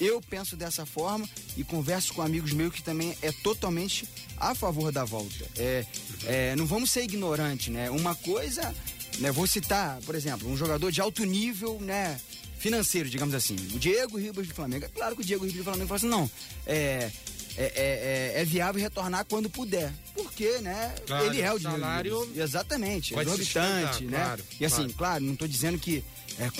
eu 0.00 0.20
penso 0.20 0.56
dessa 0.56 0.84
forma 0.84 1.28
e 1.56 1.64
converso 1.64 2.12
com 2.14 2.22
amigos 2.22 2.52
meus 2.52 2.74
que 2.74 2.82
também 2.82 3.16
é 3.22 3.32
totalmente 3.32 4.08
a 4.36 4.54
favor 4.54 4.92
da 4.92 5.04
volta. 5.04 5.46
É, 5.56 5.84
é, 6.24 6.56
não 6.56 6.66
vamos 6.66 6.90
ser 6.90 7.02
ignorantes, 7.02 7.68
né? 7.68 7.90
Uma 7.90 8.14
coisa, 8.14 8.74
né? 9.18 9.32
Vou 9.32 9.46
citar, 9.46 9.98
por 10.02 10.14
exemplo, 10.14 10.48
um 10.50 10.56
jogador 10.56 10.90
de 10.90 11.00
alto 11.00 11.24
nível, 11.24 11.78
né? 11.80 12.20
Financeiro, 12.58 13.08
digamos 13.08 13.34
assim. 13.34 13.54
O 13.74 13.78
Diego 13.78 14.18
Ribas 14.18 14.46
do 14.46 14.54
Flamengo. 14.54 14.84
É 14.84 14.88
claro 14.88 15.14
que 15.14 15.22
o 15.22 15.24
Diego 15.24 15.44
Ribas 15.44 15.58
do 15.58 15.64
Flamengo 15.64 15.88
fala 15.88 15.96
assim, 15.96 16.08
não, 16.08 16.30
é, 16.66 17.10
é, 17.56 18.32
é, 18.36 18.40
é, 18.40 18.44
viável 18.44 18.80
retornar 18.80 19.24
quando 19.24 19.48
puder. 19.48 19.92
Porque, 20.14 20.58
né? 20.58 20.94
Claro, 21.06 21.26
ele 21.26 21.40
é 21.40 21.52
o 21.52 21.60
salário. 21.60 22.28
Exatamente, 22.34 23.14
exorbitante, 23.14 24.04
né? 24.04 24.18
Claro, 24.18 24.44
e 24.60 24.64
assim, 24.64 24.74
claro, 24.76 24.94
claro 24.94 25.24
não 25.24 25.32
estou 25.32 25.48
dizendo 25.48 25.78
que 25.78 26.04
é, 26.38 26.50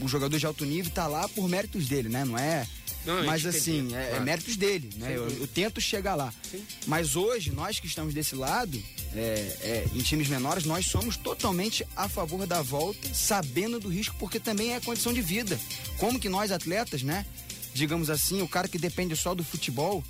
o 0.00 0.08
jogador 0.08 0.38
de 0.38 0.46
alto 0.46 0.64
nível 0.64 0.88
está 0.88 1.06
lá 1.06 1.28
por 1.28 1.48
méritos 1.48 1.86
dele, 1.86 2.08
né? 2.08 2.24
Não 2.24 2.38
é 2.38 2.66
não, 3.06 3.24
mas 3.24 3.46
assim, 3.46 3.86
é, 3.94 4.08
claro. 4.08 4.16
é, 4.16 4.20
méritos 4.20 4.56
dele, 4.56 4.90
né? 4.96 5.16
Eu, 5.16 5.28
eu, 5.28 5.46
tento 5.46 5.80
chegar 5.80 6.16
lá. 6.16 6.34
Sim. 6.50 6.62
Mas 6.86 7.14
hoje, 7.14 7.52
nós 7.52 7.78
que 7.78 7.86
estamos 7.86 8.12
desse 8.12 8.34
lado, 8.34 8.82
é, 9.14 9.56
é, 9.60 9.88
em 9.94 10.00
times 10.00 10.26
menores, 10.26 10.64
nós 10.64 10.86
somos 10.86 11.16
totalmente 11.16 11.86
a 11.94 12.08
favor 12.08 12.44
da 12.46 12.60
volta, 12.60 13.14
sabendo 13.14 13.78
do 13.78 13.88
risco, 13.88 14.16
porque 14.18 14.40
também 14.40 14.74
é 14.74 14.80
condição 14.80 15.12
de 15.12 15.22
vida. 15.22 15.58
Como 15.98 16.18
que 16.18 16.28
nós, 16.28 16.50
atletas, 16.50 17.02
né? 17.02 17.24
Digamos 17.72 18.10
assim, 18.10 18.42
o 18.42 18.48
cara 18.48 18.66
que 18.66 18.78
depende 18.78 19.14
só 19.14 19.34
do 19.36 19.44
futebol, 19.44 20.02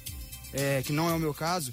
é, 0.55 0.83
que 0.83 0.93
não 0.93 1.11
é 1.11 1.13
o 1.13 1.19
meu 1.19 1.35
caso, 1.35 1.73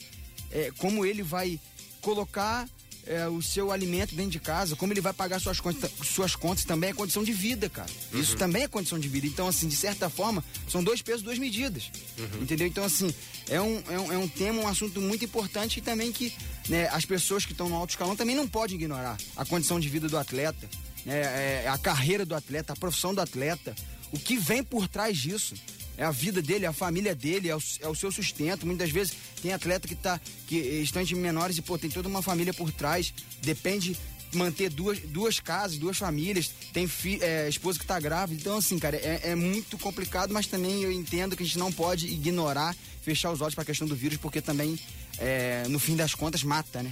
é, 0.52 0.72
como 0.78 1.06
ele 1.06 1.24
vai 1.24 1.58
colocar 2.02 2.68
é, 3.06 3.28
o 3.28 3.42
seu 3.42 3.72
alimento 3.72 4.16
dentro 4.16 4.32
de 4.32 4.40
casa, 4.40 4.76
como 4.76 4.94
ele 4.94 5.02
vai 5.02 5.14
pagar 5.14 5.40
suas 5.40 5.60
contas, 5.60 5.92
suas 6.04 6.36
contas 6.36 6.64
também 6.64 6.92
é 6.92 6.94
condição 6.94 7.24
de 7.24 7.34
vida, 7.34 7.70
cara. 7.70 7.90
Uhum. 8.14 8.20
Isso 8.20 8.36
também 8.38 8.64
é 8.64 8.68
condição 8.68 9.00
de 9.00 9.08
vida. 9.08 9.28
Então, 9.28 9.48
assim, 9.48 9.68
de 9.68 9.76
certa 9.76 10.10
forma, 10.10 10.44
são 10.68 10.84
dois 10.84 11.02
pesos, 11.02 11.22
duas 11.22 11.38
medidas. 11.38 11.92
Uhum. 12.18 12.44
Entendeu? 12.44 12.68
Então, 12.68 12.84
assim, 12.84 13.14
é 13.50 13.60
um, 13.60 13.84
é, 13.90 14.00
um, 14.00 14.14
é 14.14 14.18
um 14.18 14.28
tema, 14.28 14.62
um 14.62 14.68
assunto 14.68 15.02
muito 15.02 15.26
importante 15.26 15.78
e 15.78 15.82
também 15.82 16.12
que 16.12 16.34
né, 16.70 16.88
as 16.90 17.06
pessoas 17.06 17.46
que 17.46 17.52
estão 17.52 17.70
no 17.70 17.76
alto 17.76 17.92
escalão 17.92 18.16
também 18.16 18.36
não 18.36 18.48
podem 18.48 18.76
ignorar 18.76 19.18
a 19.36 19.46
condição 19.46 19.80
de 19.80 19.90
vida 19.90 20.08
do 20.08 20.18
atleta, 20.18 20.70
né, 21.06 21.64
é, 21.64 21.68
a 21.68 21.78
carreira 21.78 22.26
do 22.26 22.36
atleta, 22.36 22.74
a 22.74 22.76
profissão 22.76 23.14
do 23.14 23.22
atleta, 23.22 23.76
o 24.12 24.20
que 24.20 24.38
vem 24.38 24.64
por 24.64 24.88
trás 24.88 25.18
disso 25.18 25.56
é 25.98 26.04
a 26.04 26.12
vida 26.12 26.42
dele, 26.42 26.66
é 26.66 26.68
a 26.68 26.74
família 26.74 27.14
dele, 27.14 27.50
é 27.50 27.56
o, 27.56 27.62
é 27.82 27.88
o 27.88 27.96
seu 27.96 28.12
sustento. 28.12 28.66
Muitas 28.66 28.90
vezes 28.90 29.14
tem 29.42 29.54
atleta 29.54 29.88
que 29.88 29.96
tá 29.96 30.20
que 30.48 30.56
estão 30.58 31.02
em 31.02 31.16
menores 31.16 31.58
e 31.58 31.62
pô, 31.62 31.78
tem 31.78 31.90
toda 31.90 32.08
uma 32.08 32.22
família 32.22 32.54
por 32.54 32.72
trás, 32.72 33.14
depende 33.42 33.98
manter 34.36 34.70
duas, 34.70 35.00
duas 35.00 35.40
casas, 35.40 35.78
duas 35.78 35.98
famílias, 35.98 36.50
tem 36.72 36.88
fi, 36.88 37.20
é, 37.22 37.48
esposa 37.48 37.78
que 37.78 37.86
está 37.86 38.00
grávida. 38.00 38.40
Então, 38.40 38.58
assim, 38.58 38.78
cara, 38.80 38.98
é, 38.98 39.22
é, 39.24 39.36
muito 39.36 39.78
complicado, 39.78 40.34
mas 40.34 40.48
também 40.48 40.84
eu 40.84 40.92
entendo 40.92 41.36
que 41.36 41.44
a 41.44 41.46
gente 41.46 41.60
não 41.60 41.72
pode 41.72 42.08
ignorar, 42.08 42.76
fechar 43.02 43.32
os 43.32 43.42
olhos 43.42 43.54
para 43.54 43.64
a 43.64 43.66
questão 43.66 43.88
do 43.88 43.96
vírus, 43.96 44.18
porque 44.18 44.42
também, 44.42 44.78
é, 45.18 45.66
no 45.70 45.80
fim 45.80 45.96
das 45.96 46.14
contas, 46.14 46.44
mata, 46.44 46.82
né? 46.82 46.92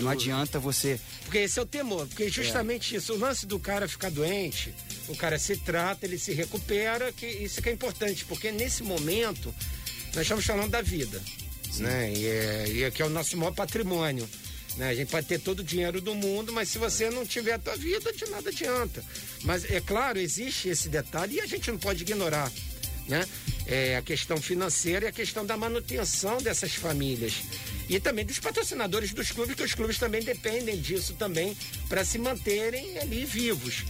Não 0.00 0.08
adianta 0.08 0.58
você. 0.58 0.98
Porque 1.24 1.38
esse 1.38 1.58
é 1.58 1.62
o 1.62 1.66
temor, 1.66 2.06
porque 2.08 2.28
justamente 2.28 2.94
é. 2.94 2.98
isso, 2.98 3.12
o 3.12 3.18
lance 3.18 3.46
do 3.46 3.58
cara 3.58 3.86
ficar 3.86 4.10
doente, 4.10 4.74
o 5.10 5.16
cara 5.16 5.38
se 5.38 5.56
trata, 5.56 6.06
ele 6.06 6.18
se 6.18 6.32
recupera, 6.32 7.12
que 7.12 7.26
isso 7.26 7.60
que 7.60 7.68
é 7.68 7.72
importante, 7.72 8.24
porque 8.24 8.52
nesse 8.52 8.82
momento 8.82 9.52
nós 10.14 10.22
estamos 10.22 10.44
falando 10.44 10.70
da 10.70 10.80
vida. 10.80 11.20
né? 11.78 12.12
E, 12.12 12.26
é, 12.26 12.68
e 12.68 12.84
aqui 12.84 13.02
é 13.02 13.04
o 13.04 13.10
nosso 13.10 13.36
maior 13.36 13.52
patrimônio. 13.52 14.28
Né? 14.76 14.90
A 14.90 14.94
gente 14.94 15.10
pode 15.10 15.26
ter 15.26 15.40
todo 15.40 15.60
o 15.60 15.64
dinheiro 15.64 16.00
do 16.00 16.14
mundo, 16.14 16.52
mas 16.52 16.68
se 16.68 16.78
você 16.78 17.10
não 17.10 17.26
tiver 17.26 17.54
a 17.54 17.58
tua 17.58 17.76
vida, 17.76 18.12
de 18.12 18.24
nada 18.26 18.50
adianta. 18.50 19.04
Mas 19.42 19.68
é 19.70 19.80
claro, 19.80 20.18
existe 20.18 20.68
esse 20.68 20.88
detalhe 20.88 21.36
e 21.36 21.40
a 21.40 21.46
gente 21.46 21.70
não 21.70 21.78
pode 21.78 22.02
ignorar. 22.02 22.50
Né? 23.08 23.26
É 23.66 23.96
a 23.96 24.02
questão 24.02 24.36
financeira 24.40 25.06
e 25.06 25.08
a 25.08 25.12
questão 25.12 25.44
da 25.44 25.56
manutenção 25.56 26.38
dessas 26.38 26.74
famílias. 26.74 27.34
E 27.88 27.98
também 27.98 28.24
dos 28.24 28.38
patrocinadores 28.38 29.12
dos 29.12 29.32
clubes, 29.32 29.56
que 29.56 29.64
os 29.64 29.74
clubes 29.74 29.98
também 29.98 30.22
dependem 30.22 30.80
disso 30.80 31.14
também 31.14 31.56
para 31.88 32.04
se 32.04 32.18
manterem 32.18 32.98
ali 32.98 33.24
vivos. 33.24 33.84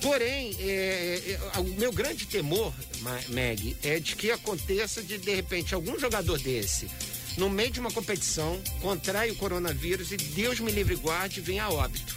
Porém, 0.00 0.56
é, 0.60 1.38
é, 1.54 1.58
o 1.58 1.64
meu 1.64 1.92
grande 1.92 2.26
temor, 2.26 2.72
Meg, 3.28 3.76
é 3.82 3.98
de 3.98 4.14
que 4.14 4.30
aconteça 4.30 5.02
de, 5.02 5.18
de 5.18 5.34
repente, 5.34 5.74
algum 5.74 5.98
jogador 5.98 6.38
desse, 6.38 6.88
no 7.36 7.50
meio 7.50 7.70
de 7.70 7.80
uma 7.80 7.90
competição, 7.90 8.60
contrai 8.80 9.30
o 9.30 9.36
coronavírus 9.36 10.12
e 10.12 10.16
Deus 10.16 10.60
me 10.60 10.70
livre 10.70 10.94
guarde, 10.96 11.40
vem 11.40 11.58
a 11.58 11.68
óbito. 11.68 12.16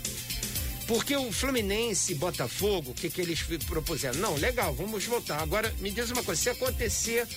Porque 0.88 1.16
o 1.16 1.32
Fluminense 1.32 2.12
e 2.12 2.16
Botafogo, 2.16 2.92
o 2.92 2.94
que, 2.94 3.10
que 3.10 3.22
eles 3.22 3.42
propuseram? 3.66 4.20
Não, 4.20 4.36
legal, 4.36 4.74
vamos 4.74 5.06
voltar. 5.06 5.42
Agora, 5.42 5.74
me 5.80 5.90
diz 5.90 6.12
uma 6.12 6.24
coisa: 6.24 6.42
se 6.42 6.50
acontecer 6.50 7.28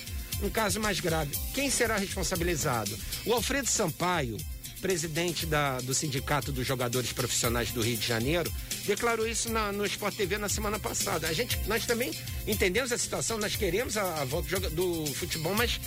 um 0.43 0.49
caso 0.49 0.79
mais 0.79 0.99
grave, 0.99 1.37
quem 1.53 1.69
será 1.69 1.95
responsabilizado? 1.95 2.97
O 3.25 3.33
Alfredo 3.33 3.69
Sampaio, 3.69 4.35
presidente 4.81 5.45
da, 5.45 5.79
do 5.81 5.93
Sindicato 5.93 6.51
dos 6.51 6.65
Jogadores 6.65 7.11
Profissionais 7.11 7.71
do 7.71 7.81
Rio 7.81 7.97
de 7.97 8.07
Janeiro, 8.07 8.51
declarou 8.85 9.27
isso 9.27 9.51
na, 9.51 9.71
no 9.71 9.85
Sport 9.85 10.15
TV 10.15 10.37
na 10.37 10.49
semana 10.49 10.79
passada. 10.79 11.27
A 11.27 11.33
gente, 11.33 11.59
nós 11.67 11.85
também 11.85 12.11
entendemos 12.47 12.91
a 12.91 12.97
situação, 12.97 13.37
nós 13.37 13.55
queremos 13.55 13.97
a, 13.97 14.21
a 14.21 14.25
volta 14.25 14.59
do, 14.59 15.05
do, 15.05 15.13
futebol, 15.13 15.53
mas 15.55 15.79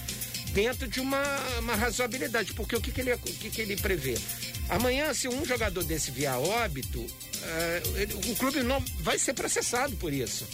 dentro 0.52 0.88
de 0.88 1.00
uma, 1.00 1.22
uma 1.58 1.74
razoabilidade, 1.74 2.52
porque 2.54 2.74
o 2.74 2.80
que, 2.80 2.90
que, 2.90 3.00
ele, 3.00 3.14
o 3.14 3.18
que, 3.18 3.50
que 3.50 3.60
ele 3.60 3.76
prevê? 3.76 4.16
Amanhã, 4.68 5.14
se 5.14 5.28
um 5.28 5.44
jogador 5.44 5.84
desse 5.84 6.10
vier 6.10 6.34
óbito, 6.34 7.00
uh, 7.00 7.96
ele, 7.96 8.14
o 8.14 8.36
clube 8.36 8.62
não 8.62 8.80
vai 9.00 9.18
ser 9.18 9.34
processado 9.34 9.96
por 9.96 10.12
isso. 10.12 10.46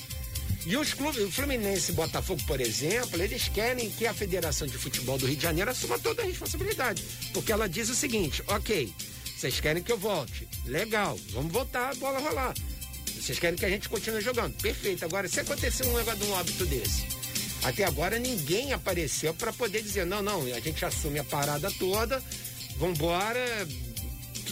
E 0.66 0.76
os 0.76 0.94
clubes, 0.94 1.23
o 1.23 1.30
Fluminense 1.30 1.92
e 1.92 1.94
Botafogo, 1.94 2.42
por 2.47 2.61
exemplo, 2.61 3.23
eles 3.23 3.49
querem 3.49 3.90
que 3.90 4.06
a 4.06 4.14
Federação 4.14 4.66
de 4.66 4.78
Futebol 4.78 5.18
do 5.18 5.26
Rio 5.26 5.37
de 5.37 5.42
Janeiro 5.42 5.71
assuma 5.71 5.99
toda 5.99 6.23
a 6.23 6.25
responsabilidade. 6.25 7.02
Porque 7.35 7.52
ela 7.52 7.68
diz 7.68 7.90
o 7.90 7.94
seguinte: 7.94 8.42
ok, 8.47 8.90
vocês 9.37 9.61
querem 9.61 9.83
que 9.83 9.92
eu 9.92 9.99
volte? 9.99 10.49
Legal, 10.64 11.18
vamos 11.33 11.52
voltar 11.52 11.90
a 11.90 11.94
bola 11.97 12.18
rolar. 12.18 12.54
Vocês 13.14 13.38
querem 13.38 13.59
que 13.59 13.66
a 13.66 13.68
gente 13.68 13.88
continue 13.88 14.23
jogando? 14.23 14.54
Perfeito. 14.61 15.04
Agora, 15.04 15.28
se 15.28 15.40
acontecer 15.40 15.87
um 15.87 15.97
negócio 15.97 16.21
de 16.21 16.26
um 16.26 16.33
óbito 16.33 16.64
desse, 16.64 17.06
até 17.62 17.85
agora 17.85 18.18
ninguém 18.18 18.73
apareceu 18.73 19.35
para 19.35 19.52
poder 19.52 19.83
dizer: 19.83 20.06
não, 20.06 20.23
não, 20.23 20.42
a 20.44 20.61
gente 20.61 20.83
assume 20.85 21.18
a 21.18 21.25
parada 21.25 21.71
toda, 21.73 22.23
vambora, 22.78 23.68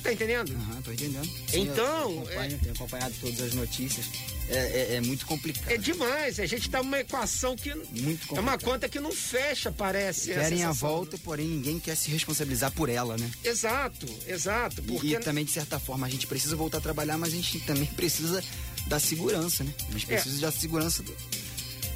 Tu 0.03 0.07
tá 0.07 0.13
entendendo? 0.15 0.53
Aham, 0.53 0.75
uhum, 0.75 0.83
tô 0.83 0.93
entendendo. 0.93 1.31
Sim, 1.47 1.61
então. 1.61 2.11
Eu 2.11 2.23
acompanho, 2.23 2.55
é... 2.55 2.59
tenho 2.59 2.75
acompanhado 2.75 3.15
todas 3.21 3.41
as 3.41 3.55
notícias. 3.55 4.07
É, 4.49 4.57
é, 4.57 4.95
é, 4.97 5.01
muito 5.01 5.25
complicado. 5.25 5.71
É 5.71 5.77
demais. 5.77 6.41
A 6.41 6.47
gente 6.47 6.69
tá 6.69 6.83
numa 6.83 6.99
equação 6.99 7.55
que. 7.55 7.73
Muito 7.73 8.27
complicado. 8.27 8.37
É 8.37 8.41
uma 8.41 8.59
conta 8.59 8.89
que 8.89 8.99
não 8.99 9.13
fecha, 9.13 9.71
parece. 9.71 10.33
Querem 10.33 10.65
a, 10.65 10.73
volta, 10.73 11.17
porém 11.19 11.47
ninguém 11.47 11.79
quer 11.79 11.97
se 11.97 12.11
responsabilizar 12.11 12.73
por 12.73 12.89
ela, 12.89 13.17
né? 13.17 13.31
Exato, 13.45 14.07
exato. 14.27 14.83
Porque... 14.83 15.07
E, 15.07 15.15
e 15.15 15.21
também, 15.21 15.45
de 15.45 15.53
certa 15.53 15.79
forma, 15.79 16.05
a 16.05 16.11
gente 16.11 16.27
precisa 16.27 16.57
voltar 16.57 16.79
a 16.79 16.81
trabalhar, 16.81 17.17
mas 17.17 17.33
a 17.33 17.37
gente 17.37 17.61
também 17.65 17.87
precisa 17.87 18.43
da 18.89 18.99
segurança, 18.99 19.63
né? 19.63 19.73
A 19.89 19.93
gente 19.93 20.07
é. 20.07 20.17
precisa 20.17 20.41
da 20.41 20.51
segurança 20.51 21.01
do, 21.05 21.15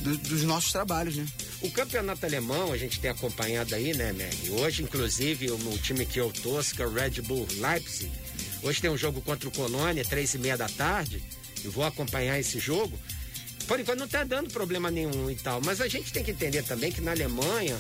do, 0.01 0.17
dos 0.19 0.43
nossos 0.43 0.73
trabalhos, 0.73 1.17
né? 1.17 1.27
O 1.61 1.71
campeonato 1.71 2.25
alemão 2.25 2.73
a 2.73 2.77
gente 2.77 3.01
tem 3.01 3.11
acompanhado 3.11 3.75
aí, 3.75 3.95
né, 3.95 4.13
Meg? 4.13 4.51
Hoje, 4.51 4.83
inclusive, 4.83 5.51
o, 5.51 5.57
o 5.57 5.79
time 5.79 6.07
que 6.07 6.21
eu 6.21 6.31
torço, 6.31 6.75
que 6.75 6.83
é 6.83 6.87
o 6.87 6.93
Red 6.93 7.23
Bull 7.23 7.47
Leipzig, 7.59 8.11
hoje 8.63 8.81
tem 8.81 8.91
um 8.91 8.97
jogo 8.97 9.21
contra 9.21 9.49
o 9.49 9.53
Colônia, 9.53 10.05
três 10.05 10.35
e 10.35 10.39
meia 10.39 10.57
da 10.57 10.69
tarde. 10.69 11.23
Eu 11.65 11.71
vou 11.71 11.85
acompanhar 11.85 12.39
esse 12.39 12.59
jogo. 12.59 12.99
Por 13.67 13.81
enquanto 13.81 13.99
não 13.99 14.07
está 14.07 14.23
dando 14.23 14.51
problema 14.51 14.91
nenhum 14.91 15.29
e 15.31 15.35
tal, 15.35 15.61
mas 15.65 15.81
a 15.81 15.89
gente 15.89 16.13
tem 16.13 16.23
que 16.23 16.31
entender 16.31 16.63
também 16.63 16.93
que 16.93 17.01
na 17.01 17.11
Alemanha 17.11 17.77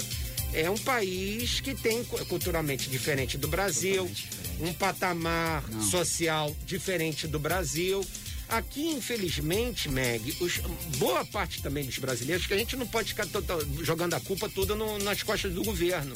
é 0.52 0.68
um 0.68 0.78
país 0.78 1.60
que 1.60 1.74
tem 1.74 2.02
culturalmente 2.04 2.88
diferente 2.88 3.38
do 3.38 3.46
Brasil, 3.46 4.06
diferente. 4.06 4.62
um 4.62 4.72
patamar 4.72 5.62
não. 5.68 5.82
social 5.82 6.56
diferente 6.64 7.28
do 7.28 7.38
Brasil. 7.38 8.04
Aqui, 8.48 8.88
infelizmente, 8.88 9.88
Meg, 9.88 10.36
os, 10.40 10.58
boa 10.98 11.24
parte 11.24 11.60
também 11.60 11.84
dos 11.84 11.98
brasileiros, 11.98 12.46
que 12.46 12.54
a 12.54 12.58
gente 12.58 12.76
não 12.76 12.86
pode 12.86 13.08
ficar 13.08 13.26
total, 13.26 13.60
jogando 13.82 14.14
a 14.14 14.20
culpa 14.20 14.48
toda 14.48 14.74
no, 14.74 14.98
nas 14.98 15.22
costas 15.22 15.52
do 15.52 15.64
governo. 15.64 16.14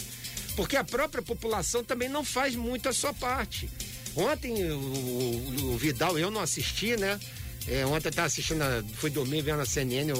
Porque 0.54 0.76
a 0.76 0.84
própria 0.84 1.22
população 1.22 1.82
também 1.82 2.08
não 2.08 2.25
faz 2.25 2.54
muito 2.54 2.88
a 2.88 2.92
sua 2.92 3.12
parte. 3.12 3.68
Ontem 4.14 4.70
o, 4.70 4.78
o, 4.78 5.72
o 5.72 5.78
Vidal, 5.78 6.18
eu 6.18 6.30
não 6.30 6.40
assisti, 6.40 6.96
né? 6.96 7.18
É, 7.66 7.84
ontem 7.84 8.08
eu 8.08 8.10
estava 8.10 8.26
assistindo, 8.26 8.64
fui 8.94 9.10
dormir 9.10 9.42
vendo 9.42 9.60
a 9.60 9.66
CNN, 9.66 10.12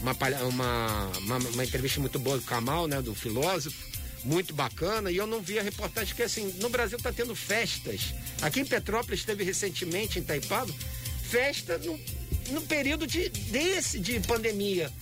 uma, 0.00 0.16
uma, 0.44 1.06
uma, 1.18 1.36
uma, 1.36 1.64
entrevista 1.64 2.00
muito 2.00 2.18
boa 2.18 2.38
do 2.38 2.44
Kamal, 2.44 2.86
né? 2.86 3.02
Do 3.02 3.14
filósofo, 3.14 3.76
muito 4.24 4.54
bacana, 4.54 5.10
e 5.10 5.16
eu 5.16 5.26
não 5.26 5.40
vi 5.40 5.58
a 5.58 5.62
reportagem 5.62 6.14
que 6.14 6.22
assim, 6.22 6.52
no 6.60 6.68
Brasil 6.68 6.96
está 6.96 7.12
tendo 7.12 7.34
festas. 7.34 8.14
Aqui 8.40 8.60
em 8.60 8.66
Petrópolis 8.66 9.24
teve 9.24 9.44
recentemente, 9.44 10.18
em 10.18 10.22
Taipava, 10.22 10.72
festa 11.30 11.78
no, 11.78 11.98
no 12.50 12.62
período 12.62 13.06
de, 13.06 13.28
desse 13.28 13.98
de 14.00 14.18
pandemia. 14.20 14.92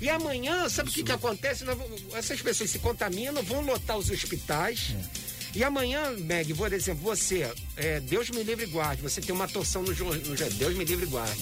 E 0.00 0.10
amanhã, 0.10 0.68
sabe 0.68 0.90
o 0.90 0.92
que, 0.92 1.04
que 1.04 1.12
acontece? 1.12 1.64
Essas 2.12 2.42
pessoas 2.42 2.70
se 2.70 2.78
contaminam, 2.78 3.42
vão 3.42 3.62
lotar 3.62 3.96
os 3.96 4.10
hospitais. 4.10 4.94
É. 5.22 5.26
E 5.58 5.64
amanhã, 5.64 6.10
Meg, 6.18 6.52
por 6.52 6.70
exemplo, 6.72 7.02
você, 7.02 7.50
é, 7.76 8.00
Deus 8.00 8.28
me 8.28 8.42
livre 8.42 8.64
e 8.64 8.68
guarde, 8.68 9.00
você 9.00 9.22
tem 9.22 9.34
uma 9.34 9.48
torção 9.48 9.82
no 9.82 9.94
joelho, 9.94 10.22
Deus 10.58 10.74
me 10.74 10.84
livre 10.84 11.06
e 11.06 11.08
guarde, 11.08 11.40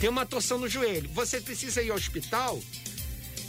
tem 0.00 0.08
uma 0.08 0.24
torção 0.24 0.58
no 0.58 0.66
joelho, 0.66 1.10
você 1.10 1.42
precisa 1.42 1.82
ir 1.82 1.90
ao 1.90 1.96
hospital 1.98 2.58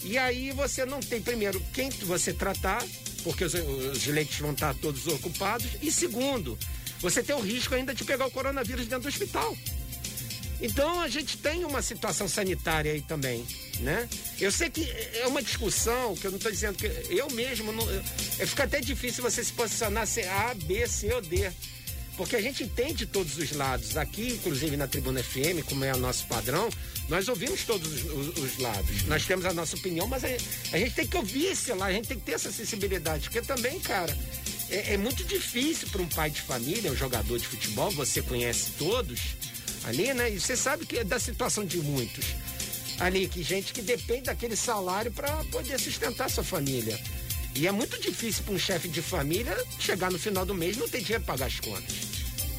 e 0.03 0.17
aí 0.17 0.51
você 0.51 0.85
não 0.85 0.99
tem, 0.99 1.21
primeiro, 1.21 1.63
quem 1.73 1.89
você 1.89 2.33
tratar, 2.33 2.85
porque 3.23 3.45
os, 3.45 3.53
os 3.53 4.05
leitos 4.07 4.37
vão 4.39 4.51
estar 4.51 4.75
todos 4.75 5.07
ocupados, 5.07 5.67
e 5.81 5.89
segundo, 5.89 6.59
você 6.99 7.23
tem 7.23 7.33
o 7.33 7.39
risco 7.39 7.73
ainda 7.73 7.95
de 7.95 8.03
pegar 8.03 8.25
o 8.25 8.31
coronavírus 8.31 8.87
dentro 8.87 9.03
do 9.03 9.07
hospital. 9.07 9.55
Então 10.61 11.01
a 11.01 11.07
gente 11.07 11.37
tem 11.37 11.65
uma 11.65 11.81
situação 11.81 12.27
sanitária 12.27 12.91
aí 12.91 13.01
também, 13.01 13.45
né? 13.79 14.07
Eu 14.39 14.51
sei 14.51 14.69
que 14.69 14.87
é 15.15 15.25
uma 15.25 15.41
discussão 15.41 16.15
que 16.15 16.25
eu 16.25 16.31
não 16.31 16.37
estou 16.37 16.51
dizendo 16.51 16.77
que 16.77 16.85
eu 17.09 17.29
mesmo 17.31 17.71
não, 17.71 17.83
é, 18.39 18.45
fica 18.45 18.65
até 18.65 18.79
difícil 18.79 19.23
você 19.23 19.43
se 19.43 19.51
posicionar 19.53 20.05
se 20.05 20.21
A, 20.21 20.53
B, 20.53 20.87
C 20.87 21.11
ou 21.13 21.21
D, 21.21 21.51
porque 22.15 22.35
a 22.35 22.41
gente 22.41 22.63
entende 22.63 23.07
todos 23.07 23.37
os 23.37 23.51
lados. 23.53 23.97
Aqui, 23.97 24.33
inclusive 24.33 24.77
na 24.77 24.87
Tribuna 24.87 25.23
FM, 25.23 25.65
como 25.67 25.83
é 25.83 25.93
o 25.93 25.97
nosso 25.97 26.27
padrão, 26.27 26.69
nós 27.09 27.27
ouvimos 27.27 27.63
todos 27.63 27.91
os, 27.91 28.03
os, 28.05 28.37
os 28.37 28.57
lados. 28.59 29.03
Nós 29.07 29.25
temos 29.25 29.45
a 29.45 29.53
nossa 29.53 29.75
opinião, 29.75 30.05
mas 30.05 30.23
a, 30.23 30.27
a, 30.27 30.77
gente 30.77 30.93
tem 30.93 31.07
que 31.07 31.17
ouvir 31.17 31.47
esse 31.47 31.73
lá, 31.73 31.87
a 31.87 31.91
gente 31.91 32.07
tem 32.07 32.19
que 32.19 32.25
ter 32.25 32.33
essa 32.33 32.51
sensibilidade, 32.51 33.23
porque 33.23 33.41
também, 33.41 33.79
cara, 33.79 34.15
é, 34.69 34.93
é 34.93 34.97
muito 34.97 35.23
difícil 35.23 35.87
para 35.89 36.01
um 36.03 36.07
pai 36.07 36.29
de 36.29 36.41
família, 36.41 36.91
um 36.91 36.95
jogador 36.95 37.39
de 37.39 37.47
futebol, 37.47 37.89
você 37.89 38.21
conhece 38.21 38.73
todos 38.77 39.35
ali, 39.85 40.13
né? 40.13 40.29
E 40.29 40.39
você 40.39 40.55
sabe 40.55 40.85
que 40.85 40.99
é 40.99 41.03
da 41.03 41.19
situação 41.19 41.65
de 41.65 41.77
muitos 41.77 42.35
ali, 43.01 43.27
que 43.27 43.41
gente 43.41 43.73
que 43.73 43.81
depende 43.81 44.23
daquele 44.23 44.55
salário 44.55 45.11
para 45.11 45.43
poder 45.45 45.79
sustentar 45.79 46.29
sua 46.29 46.43
família. 46.43 46.99
E 47.55 47.67
é 47.67 47.71
muito 47.71 47.99
difícil 47.99 48.43
para 48.43 48.53
um 48.53 48.59
chefe 48.59 48.87
de 48.87 49.01
família 49.01 49.57
chegar 49.79 50.11
no 50.11 50.19
final 50.19 50.45
do 50.45 50.53
mês 50.53 50.77
e 50.77 50.79
não 50.79 50.87
ter 50.87 51.01
dinheiro 51.01 51.23
para 51.23 51.33
pagar 51.33 51.47
as 51.47 51.59
contas. 51.59 51.95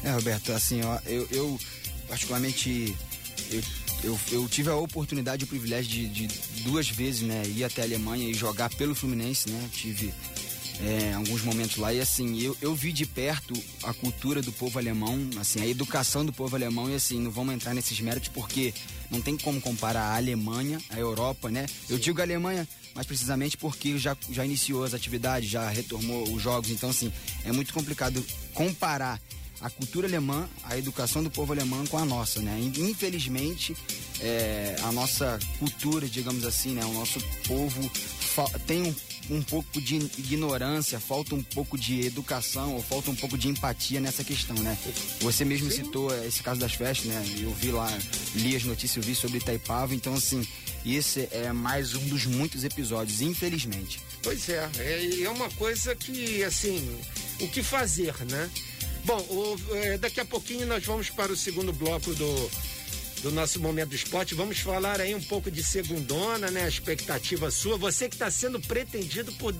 É, 0.03 0.11
Roberto, 0.11 0.51
assim, 0.51 0.81
ó, 0.83 0.99
eu, 1.05 1.27
eu 1.31 1.59
particularmente 2.07 2.95
eu, 3.49 3.63
eu, 4.03 4.19
eu, 4.31 4.49
tive 4.49 4.69
a 4.69 4.75
oportunidade 4.75 5.43
e 5.43 5.45
o 5.45 5.47
privilégio 5.47 5.89
de, 5.89 6.27
de, 6.27 6.27
duas 6.63 6.89
vezes, 6.89 7.21
né, 7.21 7.41
ir 7.47 7.63
até 7.63 7.81
a 7.81 7.85
Alemanha 7.85 8.29
e 8.29 8.33
jogar 8.33 8.69
pelo 8.75 8.93
Fluminense, 8.93 9.49
né? 9.49 9.69
Tive 9.71 10.13
é, 10.81 11.13
alguns 11.13 11.43
momentos 11.43 11.77
lá 11.77 11.93
e 11.93 11.99
assim 11.99 12.39
eu, 12.41 12.57
eu 12.61 12.73
vi 12.73 12.91
de 12.91 13.05
perto 13.05 13.53
a 13.83 13.93
cultura 13.93 14.41
do 14.41 14.51
povo 14.51 14.79
alemão 14.79 15.29
assim 15.39 15.61
a 15.61 15.67
educação 15.67 16.25
do 16.25 16.33
povo 16.33 16.55
alemão 16.55 16.89
e 16.89 16.95
assim 16.95 17.19
não 17.19 17.31
vamos 17.31 17.53
entrar 17.53 17.73
nesses 17.73 17.99
méritos 17.99 18.29
porque 18.29 18.73
não 19.11 19.21
tem 19.21 19.37
como 19.37 19.61
comparar 19.61 20.01
a 20.01 20.15
Alemanha 20.15 20.79
a 20.89 20.97
Europa 20.97 21.49
né 21.49 21.67
Sim. 21.67 21.93
eu 21.93 21.99
digo 21.99 22.21
Alemanha 22.21 22.67
mais 22.95 23.05
precisamente 23.05 23.57
porque 23.57 23.97
já 23.97 24.17
já 24.31 24.43
iniciou 24.45 24.83
as 24.83 24.93
atividades 24.93 25.49
já 25.49 25.69
retomou 25.69 26.23
os 26.29 26.41
jogos 26.41 26.69
então 26.69 26.89
assim 26.89 27.11
é 27.45 27.51
muito 27.51 27.73
complicado 27.73 28.23
comparar 28.53 29.21
a 29.61 29.69
cultura 29.69 30.05
alemã, 30.07 30.47
a 30.65 30.77
educação 30.77 31.23
do 31.23 31.31
povo 31.31 31.53
alemão 31.53 31.87
com 31.87 31.97
a 31.97 32.03
nossa, 32.03 32.41
né? 32.41 32.59
Infelizmente, 32.77 33.73
é, 34.19 34.75
a 34.83 34.91
nossa 34.91 35.39
cultura, 35.57 36.05
digamos 36.05 36.43
assim, 36.45 36.71
né? 36.73 36.83
O 36.83 36.93
nosso 36.93 37.17
povo 37.47 37.89
tem 38.67 38.81
um 38.81 38.93
um 39.29 39.41
pouco 39.41 39.81
de 39.81 39.95
ignorância, 40.17 40.99
falta 40.99 41.35
um 41.35 41.43
pouco 41.43 41.77
de 41.77 42.05
educação 42.05 42.75
ou 42.75 42.83
falta 42.83 43.11
um 43.11 43.15
pouco 43.15 43.37
de 43.37 43.49
empatia 43.49 43.99
nessa 43.99 44.23
questão, 44.23 44.55
né? 44.57 44.77
Você 45.21 45.45
mesmo 45.45 45.69
Sim. 45.69 45.83
citou 45.83 46.13
esse 46.25 46.43
caso 46.43 46.59
das 46.59 46.73
festas, 46.73 47.05
né? 47.05 47.25
Eu 47.39 47.53
vi 47.53 47.71
lá, 47.71 47.89
li 48.35 48.55
as 48.55 48.63
notícias, 48.63 48.97
eu 48.97 49.03
vi 49.03 49.15
sobre 49.15 49.37
Itaipava, 49.37 49.95
então 49.95 50.13
assim, 50.13 50.45
esse 50.85 51.27
é 51.31 51.51
mais 51.53 51.95
um 51.95 52.05
dos 52.07 52.25
muitos 52.25 52.63
episódios, 52.63 53.21
infelizmente. 53.21 54.01
Pois 54.21 54.49
é, 54.49 54.69
é, 54.77 55.21
é 55.21 55.29
uma 55.29 55.49
coisa 55.51 55.95
que, 55.95 56.43
assim, 56.43 56.99
o 57.39 57.47
que 57.47 57.63
fazer, 57.63 58.13
né? 58.29 58.49
Bom, 59.05 59.19
o, 59.29 59.75
é, 59.75 59.97
daqui 59.97 60.19
a 60.19 60.25
pouquinho 60.25 60.65
nós 60.65 60.85
vamos 60.85 61.09
para 61.09 61.31
o 61.31 61.35
segundo 61.35 61.73
bloco 61.73 62.13
do, 62.13 62.51
do 63.23 63.31
nosso 63.31 63.59
Momento 63.59 63.89
do 63.89 63.95
Esporte. 63.95 64.35
Vamos 64.35 64.59
falar 64.59 64.99
aí 64.99 65.15
um 65.15 65.21
pouco 65.21 65.49
de 65.49 65.63
segundona, 65.63 66.51
né? 66.51 66.65
A 66.65 66.67
expectativa 66.67 67.49
sua. 67.49 67.77
Você 67.77 68.09
que 68.09 68.15
está 68.15 68.29
sendo 68.29 68.59
pretendido 68.59 69.31
por 69.33 69.55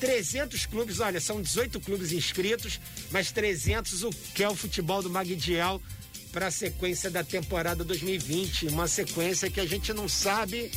300 0.00 0.64
clubes, 0.64 0.98
olha, 0.98 1.20
são 1.20 1.40
18 1.40 1.78
clubes 1.78 2.10
inscritos, 2.10 2.80
mas 3.10 3.30
300 3.30 4.02
o 4.02 4.10
que 4.34 4.42
é 4.42 4.48
o 4.48 4.56
futebol 4.56 5.02
do 5.02 5.10
Magdiel 5.10 5.80
para 6.32 6.46
a 6.46 6.50
sequência 6.50 7.10
da 7.10 7.22
temporada 7.22 7.84
2020. 7.84 8.68
Uma 8.68 8.88
sequência 8.88 9.50
que 9.50 9.60
a 9.60 9.66
gente 9.66 9.92
não 9.92 10.08
sabe 10.08 10.72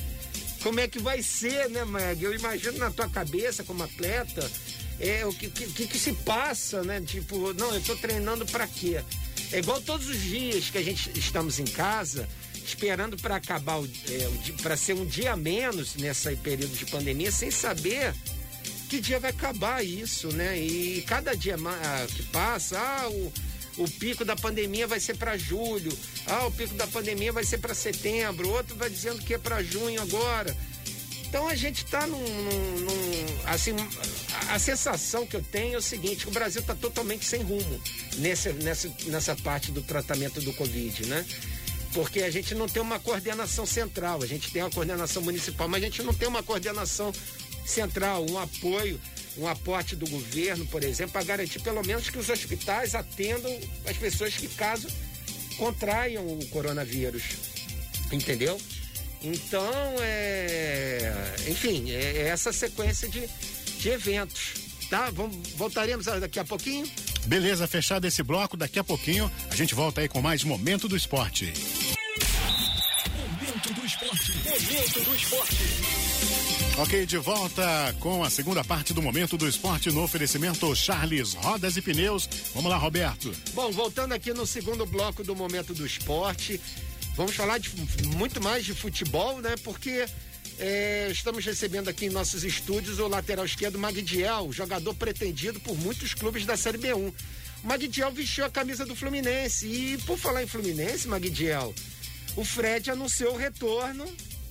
como 0.61 0.81
é 0.81 0.89
que 0.89 0.99
vai 0.99 1.23
ser, 1.23 1.69
né, 1.69 1.85
Mag? 1.85 2.21
Eu 2.21 2.35
imagino 2.35 2.77
na 2.77 2.91
tua 2.91 3.07
cabeça 3.07 3.63
como 3.63 3.81
atleta 3.81 4.51
é, 4.99 5.25
o 5.25 5.31
que, 5.31 5.49
que, 5.49 5.87
que 5.87 5.97
se 5.97 6.11
passa, 6.11 6.83
né? 6.83 6.99
Tipo, 6.99 7.53
não, 7.53 7.73
eu 7.73 7.81
tô 7.81 7.95
treinando 7.95 8.45
para 8.45 8.67
quê? 8.67 9.01
É 9.51 9.59
igual 9.59 9.81
todos 9.81 10.07
os 10.07 10.21
dias 10.21 10.69
que 10.69 10.77
a 10.77 10.83
gente 10.83 11.17
estamos 11.17 11.59
em 11.59 11.65
casa, 11.65 12.27
esperando 12.53 13.17
para 13.17 13.35
acabar, 13.35 13.79
é, 13.83 14.53
para 14.61 14.75
ser 14.75 14.93
um 14.93 15.05
dia 15.05 15.35
menos 15.35 15.95
nessa 15.95 16.31
período 16.35 16.75
de 16.75 16.85
pandemia, 16.85 17.31
sem 17.31 17.51
saber 17.51 18.13
que 18.89 18.99
dia 18.99 19.19
vai 19.19 19.31
acabar 19.31 19.83
isso, 19.83 20.29
né? 20.29 20.57
E 20.57 21.01
cada 21.07 21.35
dia 21.35 21.55
que 22.15 22.23
passa, 22.23 22.79
ah, 22.79 23.09
o, 23.09 23.33
o 23.77 23.89
pico 23.89 24.23
da 24.23 24.35
pandemia 24.35 24.87
vai 24.87 24.99
ser 24.99 25.17
para 25.17 25.37
julho, 25.37 25.91
ah, 26.27 26.45
o 26.45 26.51
pico 26.51 26.73
da 26.75 26.87
pandemia 26.87 27.31
vai 27.31 27.43
ser 27.43 27.57
para 27.57 27.73
setembro, 27.73 28.49
outro 28.49 28.75
vai 28.75 28.89
dizendo 28.89 29.21
que 29.21 29.33
é 29.33 29.37
para 29.37 29.63
junho 29.63 30.01
agora. 30.01 30.55
Então 31.35 31.49
a 31.49 31.55
gente 31.55 31.83
está 31.83 32.07
num, 32.07 32.17
num, 32.17 32.79
num, 32.79 33.25
Assim, 33.43 33.75
a, 34.47 34.57
sensação 34.57 35.27
que 35.27 35.35
eu 35.35 35.43
tenho 35.43 35.75
é 35.75 35.77
o 35.77 35.81
seguinte: 35.81 36.29
o 36.29 36.31
Brasil 36.31 36.61
está 36.61 36.73
totalmente 36.73 37.25
sem 37.25 37.43
rumo 37.43 37.81
nessa, 38.19 38.53
nessa, 38.53 38.89
nessa 39.07 39.35
parte 39.35 39.69
do 39.69 39.81
tratamento 39.81 40.39
do 40.39 40.53
Covid, 40.53 41.07
né? 41.07 41.25
Porque 41.93 42.21
a 42.21 42.31
gente 42.31 42.55
não 42.55 42.69
tem 42.69 42.81
uma 42.81 43.01
coordenação 43.01 43.65
central, 43.65 44.23
a 44.23 44.25
gente 44.25 44.49
tem 44.49 44.63
uma 44.63 44.71
coordenação 44.71 45.21
municipal, 45.21 45.67
mas 45.67 45.83
a 45.83 45.85
gente 45.87 46.01
não 46.03 46.13
tem 46.13 46.25
uma 46.25 46.41
coordenação 46.41 47.11
central, 47.65 48.25
um 48.29 48.39
apoio, 48.39 48.97
um 49.37 49.45
aporte 49.45 49.93
do 49.93 50.09
governo, 50.09 50.65
por 50.67 50.85
exemplo, 50.85 51.11
para 51.11 51.23
garantir 51.25 51.59
pelo 51.59 51.85
menos 51.85 52.09
que 52.09 52.17
os 52.17 52.29
hospitais 52.29 52.95
atendam 52.95 53.53
as 53.85 53.97
pessoas 53.97 54.33
que, 54.37 54.47
caso 54.47 54.87
contraiam 55.57 56.25
o 56.25 56.45
coronavírus. 56.47 57.23
Entendeu? 58.09 58.57
Então, 59.25 59.95
é, 60.01 61.11
enfim, 61.47 61.89
é, 61.91 62.17
é 62.17 62.27
essa 62.27 62.53
sequência 62.53 63.09
de, 63.09 63.27
de 63.79 63.89
eventos. 63.89 64.53
Tá? 64.89 65.09
Vamos, 65.09 65.35
voltaremos 65.55 66.05
daqui 66.05 66.39
a 66.39 66.45
pouquinho? 66.45 66.87
Beleza, 67.25 67.67
fechado 67.67 68.05
esse 68.05 68.21
bloco, 68.21 68.55
daqui 68.55 68.77
a 68.77 68.83
pouquinho 68.83 69.31
a 69.49 69.55
gente 69.55 69.73
volta 69.73 70.01
aí 70.01 70.07
com 70.07 70.21
mais 70.21 70.43
Momento 70.43 70.87
do 70.87 70.95
Esporte. 70.95 71.51
Momento 73.17 73.73
do 73.73 73.85
Esporte. 73.85 74.31
Momento 74.31 74.99
do 75.03 75.15
Esporte. 75.15 76.05
Ok, 76.77 77.05
de 77.05 77.17
volta 77.17 77.95
com 78.01 78.21
a 78.21 78.29
segunda 78.29 78.61
parte 78.61 78.93
do 78.93 79.01
Momento 79.01 79.37
do 79.37 79.47
Esporte 79.47 79.89
no 79.91 80.03
oferecimento 80.03 80.75
Charles 80.75 81.33
Rodas 81.33 81.77
e 81.77 81.81
Pneus. 81.81 82.27
Vamos 82.53 82.69
lá, 82.69 82.75
Roberto. 82.75 83.33
Bom, 83.53 83.71
voltando 83.71 84.11
aqui 84.11 84.33
no 84.33 84.45
segundo 84.45 84.85
bloco 84.85 85.23
do 85.23 85.33
Momento 85.33 85.73
do 85.73 85.85
Esporte, 85.85 86.59
Vamos 87.15 87.35
falar 87.35 87.57
de 87.59 87.71
muito 88.17 88.41
mais 88.41 88.65
de 88.65 88.73
futebol, 88.73 89.39
né? 89.41 89.55
Porque 89.63 90.05
é, 90.59 91.07
estamos 91.11 91.45
recebendo 91.45 91.89
aqui 91.89 92.05
em 92.05 92.09
nossos 92.09 92.43
estúdios 92.43 92.99
o 92.99 93.07
lateral 93.07 93.45
esquerdo 93.45 93.79
Magdiel, 93.79 94.51
jogador 94.51 94.93
pretendido 94.95 95.59
por 95.59 95.77
muitos 95.77 96.13
clubes 96.13 96.45
da 96.45 96.57
Série 96.57 96.77
B1. 96.77 97.13
O 97.63 97.67
Magdiel 97.67 98.11
vestiu 98.11 98.45
a 98.45 98.49
camisa 98.49 98.85
do 98.85 98.95
Fluminense. 98.95 99.65
E 99.65 99.97
por 99.99 100.17
falar 100.17 100.43
em 100.43 100.47
Fluminense, 100.47 101.07
Magdiel, 101.07 101.73
o 102.35 102.43
Fred 102.43 102.91
anunciou 102.91 103.33
o 103.33 103.37
retorno 103.37 104.05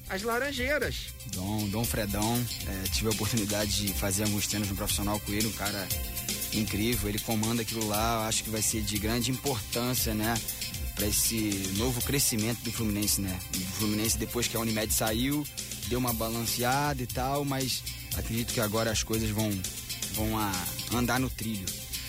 às 0.09 0.23
Laranjeiras. 0.23 1.15
Dom, 1.27 1.69
Dom 1.69 1.85
Fredão, 1.85 2.47
é, 2.67 2.89
tive 2.89 3.09
a 3.09 3.11
oportunidade 3.11 3.87
de 3.87 3.93
fazer 3.95 4.25
alguns 4.25 4.47
treinos 4.47 4.69
no 4.69 4.77
profissional 4.77 5.21
com 5.21 5.33
ele, 5.33 5.47
um 5.47 5.53
cara 5.53 5.87
incrível, 6.53 7.09
ele 7.09 7.19
comanda 7.19 7.63
aquilo 7.63 7.87
lá, 7.87 8.27
acho 8.29 8.45
que 8.45 8.51
vai 8.51 8.63
ser 8.63 8.83
de 8.83 8.97
grande 8.99 9.31
importância, 9.31 10.15
né? 10.15 10.35
Para 10.95 11.07
esse 11.07 11.73
novo 11.77 12.01
crescimento 12.03 12.61
do 12.61 12.73
Fluminense, 12.73 13.21
né? 13.21 13.39
O 13.55 13.77
Fluminense, 13.79 14.17
depois 14.17 14.47
que 14.47 14.57
a 14.57 14.61
Unimed 14.61 14.93
saiu, 14.93 15.47
deu 15.89 15.99
uma 15.99 16.13
balanceada 16.13 17.03
e 17.03 17.07
tal, 17.07 17.45
mas 17.45 17.83
acredito 18.17 18.53
que 18.53 18.61
agora 18.61 18.91
as 18.91 19.03
coisas 19.03 19.29
vão, 19.31 19.51
vão 20.13 20.39
a, 20.39 20.53
andar 20.93 21.19
no 21.19 21.29
trilho. 21.29 21.67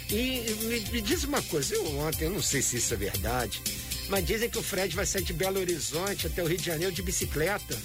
E 0.10 0.56
me, 0.66 0.80
me, 0.92 1.02
diz 1.02 1.24
uma 1.24 1.42
coisa, 1.42 1.74
eu 1.74 2.00
ontem, 2.00 2.26
eu 2.26 2.32
não 2.32 2.42
sei 2.42 2.62
se 2.62 2.78
isso 2.78 2.94
é 2.94 2.98
verdade, 2.98 3.62
mas 4.08 4.26
dizem 4.26 4.50
que 4.50 4.58
o 4.58 4.64
Fred 4.64 4.96
vai 4.96 5.06
sair 5.06 5.24
de 5.24 5.34
Belo 5.34 5.60
Horizonte 5.60 6.28
até 6.28 6.44
o 6.44 6.48
Rio 6.48 6.58
de 6.58 6.66
Janeiro 6.66 6.94
de 6.94 7.02
bicicleta. 7.02 7.78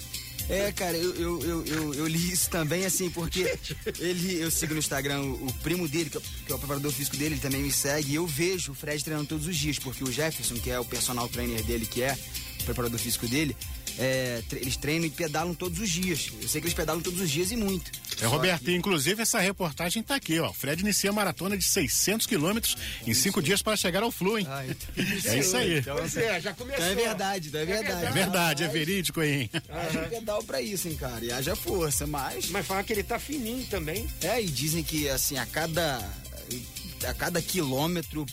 É, 0.49 0.71
cara, 0.71 0.97
eu, 0.97 1.15
eu, 1.15 1.65
eu, 1.65 1.93
eu, 1.93 2.07
li 2.07 2.31
isso 2.31 2.49
também, 2.49 2.85
assim, 2.85 3.09
porque 3.09 3.57
ele, 3.99 4.41
eu 4.41 4.51
sigo 4.51 4.73
no 4.73 4.79
Instagram 4.79 5.21
o, 5.21 5.47
o 5.47 5.53
primo 5.61 5.87
dele, 5.87 6.09
que 6.09 6.17
é, 6.17 6.21
que 6.45 6.51
é, 6.51 6.55
o 6.55 6.59
preparador 6.59 6.91
físico 6.91 7.15
dele, 7.15 7.35
ele 7.35 7.41
também 7.41 7.61
me 7.61 7.71
segue, 7.71 8.11
e 8.11 8.15
eu 8.15 8.27
vejo 8.27 8.71
o 8.71 8.75
Fred 8.75 9.03
treinando 9.03 9.29
todos 9.29 9.47
os 9.47 9.55
dias, 9.55 9.79
porque 9.79 10.03
o 10.03 10.11
Jefferson, 10.11 10.55
que 10.55 10.69
é 10.69 10.79
o 10.79 10.85
personal 10.85 11.29
trainer 11.29 11.63
dele, 11.63 11.85
que 11.85 12.01
é 12.01 12.17
o 12.59 12.63
preparador 12.63 12.99
físico 12.99 13.27
dele, 13.27 13.55
é, 13.97 14.41
eles 14.53 14.77
treinam 14.77 15.07
e 15.07 15.09
pedalam 15.09 15.53
todos 15.53 15.79
os 15.79 15.89
dias. 15.89 16.31
Eu 16.41 16.47
sei 16.47 16.61
que 16.61 16.67
eles 16.67 16.73
pedalam 16.73 17.01
todos 17.01 17.19
os 17.19 17.29
dias 17.29 17.51
e 17.51 17.57
muito. 17.57 17.91
É, 18.21 18.25
Roberto, 18.25 18.65
que... 18.65 18.75
inclusive 18.75 19.21
essa 19.21 19.39
reportagem 19.39 20.01
está 20.01 20.15
aqui, 20.15 20.39
ó. 20.39 20.49
O 20.49 20.53
Fred 20.53 20.81
inicia 20.81 21.09
a 21.09 21.13
maratona 21.13 21.57
de 21.57 21.63
600 21.63 22.27
quilômetros 22.27 22.77
em 23.05 23.13
cinco 23.13 23.41
dias 23.41 23.61
para 23.61 23.75
chegar 23.75 24.03
ao 24.03 24.11
Flu, 24.11 24.37
hein? 24.37 24.47
Ah, 24.49 24.65
então... 24.65 24.91
É 25.31 25.39
isso 25.39 25.57
aí. 25.57 25.79
Então, 25.79 25.97
é, 25.97 26.41
já 26.41 26.53
começou. 26.53 26.83
Então 26.83 26.91
é 26.91 26.95
verdade, 26.95 27.47
então 27.47 27.61
é 27.61 27.65
verdade. 27.65 28.05
É 28.05 28.11
verdade, 28.11 28.63
é 28.63 28.67
verídico, 28.67 29.21
hein? 29.21 29.49
Haja 29.69 30.01
pedal 30.03 30.43
para 30.43 30.61
isso, 30.61 30.87
hein, 30.87 30.95
cara. 30.95 31.23
E 31.23 31.31
haja 31.31 31.55
força, 31.55 32.05
mas... 32.05 32.49
Mas 32.49 32.65
fala 32.65 32.83
que 32.83 32.93
ele 32.93 33.03
tá 33.03 33.19
fininho 33.19 33.65
também. 33.67 34.07
É, 34.21 34.41
e 34.41 34.45
dizem 34.45 34.83
que, 34.83 35.09
assim, 35.09 35.37
a 35.37 35.45
cada... 35.45 35.97
A 37.07 37.13
cada 37.15 37.41
quilômetro 37.41 38.25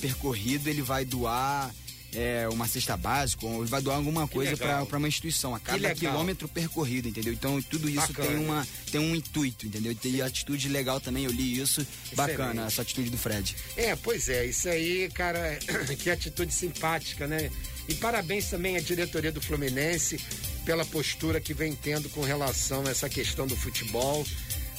percorrido 0.00 0.68
ele 0.68 0.82
vai 0.82 1.04
doar 1.04 1.74
é, 2.16 2.48
uma 2.48 2.66
cesta 2.66 2.96
básica, 2.96 3.44
ou 3.44 3.66
vai 3.66 3.82
doar 3.82 3.98
alguma 3.98 4.26
coisa 4.26 4.56
para 4.56 4.96
uma 4.96 5.06
instituição, 5.06 5.54
a 5.54 5.60
cada 5.60 5.94
quilômetro 5.94 6.48
percorrido, 6.48 7.08
entendeu? 7.08 7.32
Então 7.32 7.60
tudo 7.60 7.88
isso 7.90 8.12
tem, 8.14 8.36
uma, 8.36 8.66
tem 8.90 9.00
um 9.00 9.14
intuito, 9.14 9.66
entendeu? 9.66 9.94
Tem 9.94 10.22
atitude 10.22 10.68
legal 10.70 10.98
também, 10.98 11.24
eu 11.24 11.30
li 11.30 11.60
isso, 11.60 11.82
Excelente. 11.82 12.16
bacana, 12.16 12.66
essa 12.66 12.80
atitude 12.80 13.10
do 13.10 13.18
Fred. 13.18 13.54
É, 13.76 13.94
pois 13.96 14.30
é, 14.30 14.46
isso 14.46 14.66
aí, 14.68 15.10
cara, 15.12 15.58
que 15.98 16.08
atitude 16.08 16.52
simpática, 16.52 17.26
né? 17.26 17.50
E 17.86 17.94
parabéns 17.94 18.48
também 18.48 18.76
à 18.76 18.80
diretoria 18.80 19.30
do 19.30 19.40
Fluminense 19.40 20.18
pela 20.64 20.84
postura 20.84 21.40
que 21.40 21.52
vem 21.54 21.74
tendo 21.74 22.08
com 22.08 22.22
relação 22.22 22.84
a 22.86 22.90
essa 22.90 23.08
questão 23.08 23.46
do 23.46 23.56
futebol. 23.56 24.26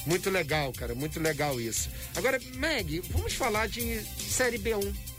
Muito 0.04 0.28
legal, 0.28 0.72
cara, 0.72 0.94
muito 0.94 1.20
legal 1.20 1.60
isso. 1.60 1.88
Agora, 2.16 2.38
Meg, 2.54 3.00
vamos 3.10 3.32
falar 3.34 3.68
de 3.68 4.00
Série 4.28 4.58
B1. 4.58 5.17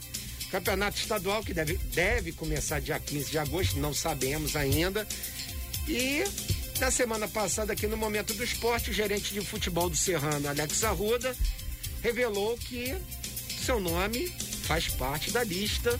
Campeonato 0.50 0.98
estadual 0.98 1.44
que 1.44 1.54
deve, 1.54 1.76
deve 1.94 2.32
começar 2.32 2.80
dia 2.80 2.98
15 2.98 3.30
de 3.30 3.38
agosto, 3.38 3.78
não 3.78 3.94
sabemos 3.94 4.56
ainda. 4.56 5.06
E 5.88 6.24
na 6.80 6.90
semana 6.90 7.28
passada, 7.28 7.72
aqui 7.72 7.86
no 7.86 7.96
Momento 7.96 8.34
do 8.34 8.42
Esporte, 8.42 8.90
o 8.90 8.92
gerente 8.92 9.32
de 9.32 9.40
futebol 9.42 9.88
do 9.88 9.96
Serrano, 9.96 10.48
Alex 10.48 10.82
Arruda, 10.82 11.36
revelou 12.02 12.56
que 12.56 12.96
seu 13.64 13.78
nome 13.78 14.28
faz 14.64 14.88
parte 14.88 15.30
da 15.30 15.44
lista 15.44 15.98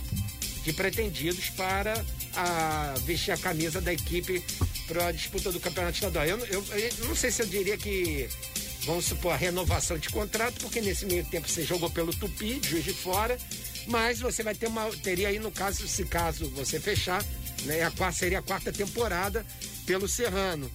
de 0.65 0.73
pretendidos 0.73 1.51
para 1.51 2.05
a, 2.35 2.95
vestir 3.05 3.33
a 3.33 3.37
camisa 3.37 3.81
da 3.81 3.93
equipe 3.93 4.45
para 4.87 5.09
a 5.09 5.13
disputa 5.13 5.53
do 5.53 5.61
campeonato 5.61 5.95
estadual. 5.95 6.25
Eu, 6.25 6.39
eu, 6.47 6.65
eu, 6.77 7.07
não 7.07 7.15
sei 7.15 7.31
se 7.31 7.43
eu 7.43 7.47
diria 7.47 7.77
que, 7.77 8.29
vamos 8.85 9.05
supor, 9.05 9.33
a 9.33 9.37
renovação 9.37 9.99
de 9.99 10.09
contrato, 10.09 10.61
porque 10.61 10.81
nesse 10.81 11.07
meio 11.07 11.25
tempo 11.27 11.49
você 11.49 11.63
jogou 11.63 11.91
pelo 11.91 12.13
Tupi, 12.15 12.61
Juiz 12.65 12.85
de 12.85 12.93
Fora, 12.93 13.39
mas 13.87 14.21
você 14.21 14.43
vai 14.43 14.55
ter 14.55 14.66
uma. 14.66 14.90
Teria 14.97 15.29
aí, 15.29 15.38
no 15.38 15.51
caso, 15.51 15.87
se 15.87 16.05
caso 16.05 16.49
você 16.51 16.81
fechar, 16.81 17.25
né? 17.64 17.83
A 17.83 18.12
seria 18.12 18.38
a 18.38 18.43
quarta 18.43 18.73
temporada 18.73 19.45
pelo 19.87 20.09
Serrano. 20.09 20.71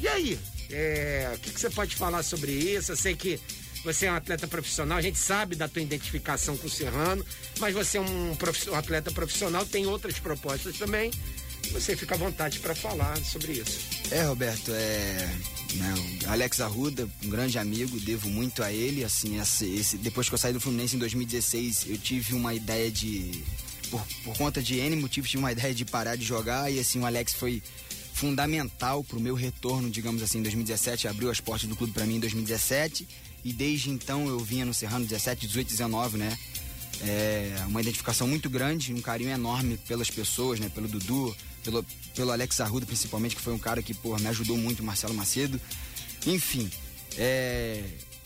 E 0.00 0.08
aí? 0.08 0.38
É, 0.70 1.32
o 1.34 1.38
que, 1.38 1.52
que 1.52 1.60
você 1.60 1.70
pode 1.70 1.94
falar 1.94 2.22
sobre 2.22 2.52
isso? 2.52 2.92
Eu 2.92 2.96
sei 2.96 3.14
que 3.14 3.40
você 3.84 4.06
é 4.06 4.12
um 4.12 4.16
atleta 4.16 4.48
profissional, 4.48 4.98
a 4.98 5.02
gente 5.02 5.18
sabe 5.18 5.54
da 5.54 5.68
tua 5.68 5.80
identificação 5.80 6.56
com 6.56 6.66
o 6.66 6.70
Serrano, 6.70 7.24
mas 7.60 7.72
você 7.72 7.98
é 7.98 8.00
um, 8.00 8.30
um 8.32 8.74
atleta 8.74 9.12
profissional, 9.12 9.64
tem 9.64 9.86
outras 9.86 10.18
propostas 10.18 10.76
também. 10.76 11.12
Você 11.70 11.96
fica 11.96 12.16
à 12.16 12.18
vontade 12.18 12.58
para 12.58 12.74
falar 12.74 13.16
sobre 13.18 13.52
isso. 13.52 13.80
É, 14.10 14.22
Roberto, 14.22 14.72
é 14.72 15.28
né? 15.74 15.94
Alex 16.26 16.60
Arruda, 16.60 17.08
um 17.24 17.28
grande 17.28 17.58
amigo, 17.58 17.98
devo 18.00 18.28
muito 18.28 18.62
a 18.62 18.72
ele. 18.72 19.04
Assim, 19.04 19.40
esse, 19.40 19.66
esse, 19.74 19.98
depois 19.98 20.28
que 20.28 20.34
eu 20.34 20.38
saí 20.38 20.52
do 20.52 20.60
Fluminense 20.60 20.96
em 20.96 20.98
2016, 20.98 21.86
eu 21.88 21.98
tive 21.98 22.34
uma 22.34 22.54
ideia 22.54 22.90
de. 22.90 23.42
Por, 23.90 24.04
por 24.24 24.36
conta 24.36 24.60
de 24.60 24.78
N 24.78 24.96
motivos, 24.96 25.30
tive 25.30 25.40
uma 25.40 25.52
ideia 25.52 25.72
de 25.74 25.84
parar 25.84 26.16
de 26.16 26.24
jogar 26.24 26.72
e 26.72 26.78
assim, 26.80 27.00
o 27.00 27.06
Alex 27.06 27.34
foi 27.34 27.62
fundamental 28.12 29.04
para 29.04 29.18
o 29.18 29.20
meu 29.20 29.34
retorno, 29.34 29.90
digamos 29.90 30.22
assim, 30.22 30.38
em 30.38 30.42
2017. 30.42 31.06
Abriu 31.06 31.30
as 31.30 31.40
portas 31.40 31.68
do 31.68 31.76
clube 31.76 31.92
para 31.92 32.06
mim 32.06 32.16
em 32.16 32.20
2017 32.20 33.06
e 33.44 33.52
desde 33.52 33.90
então 33.90 34.26
eu 34.26 34.38
vinha 34.40 34.64
no 34.64 34.74
Serrano 34.74 35.04
17, 35.04 35.46
18, 35.46 35.68
19, 35.68 36.18
né? 36.18 36.36
É 37.02 37.64
uma 37.68 37.80
identificação 37.80 38.26
muito 38.26 38.48
grande, 38.48 38.92
um 38.92 39.02
carinho 39.02 39.30
enorme 39.30 39.76
pelas 39.86 40.10
pessoas, 40.10 40.58
né? 40.58 40.68
Pelo 40.68 40.88
Dudu, 40.88 41.36
pelo, 41.66 41.84
pelo 42.14 42.30
Alex 42.30 42.60
Arruda 42.60 42.86
principalmente, 42.86 43.36
que 43.36 43.42
foi 43.42 43.52
um 43.52 43.58
cara 43.58 43.82
que 43.82 43.92
pô, 43.92 44.16
me 44.16 44.28
ajudou 44.28 44.56
muito, 44.56 44.82
Marcelo 44.82 45.12
Macedo. 45.12 45.60
Enfim, 46.26 46.70
é, 47.18 47.82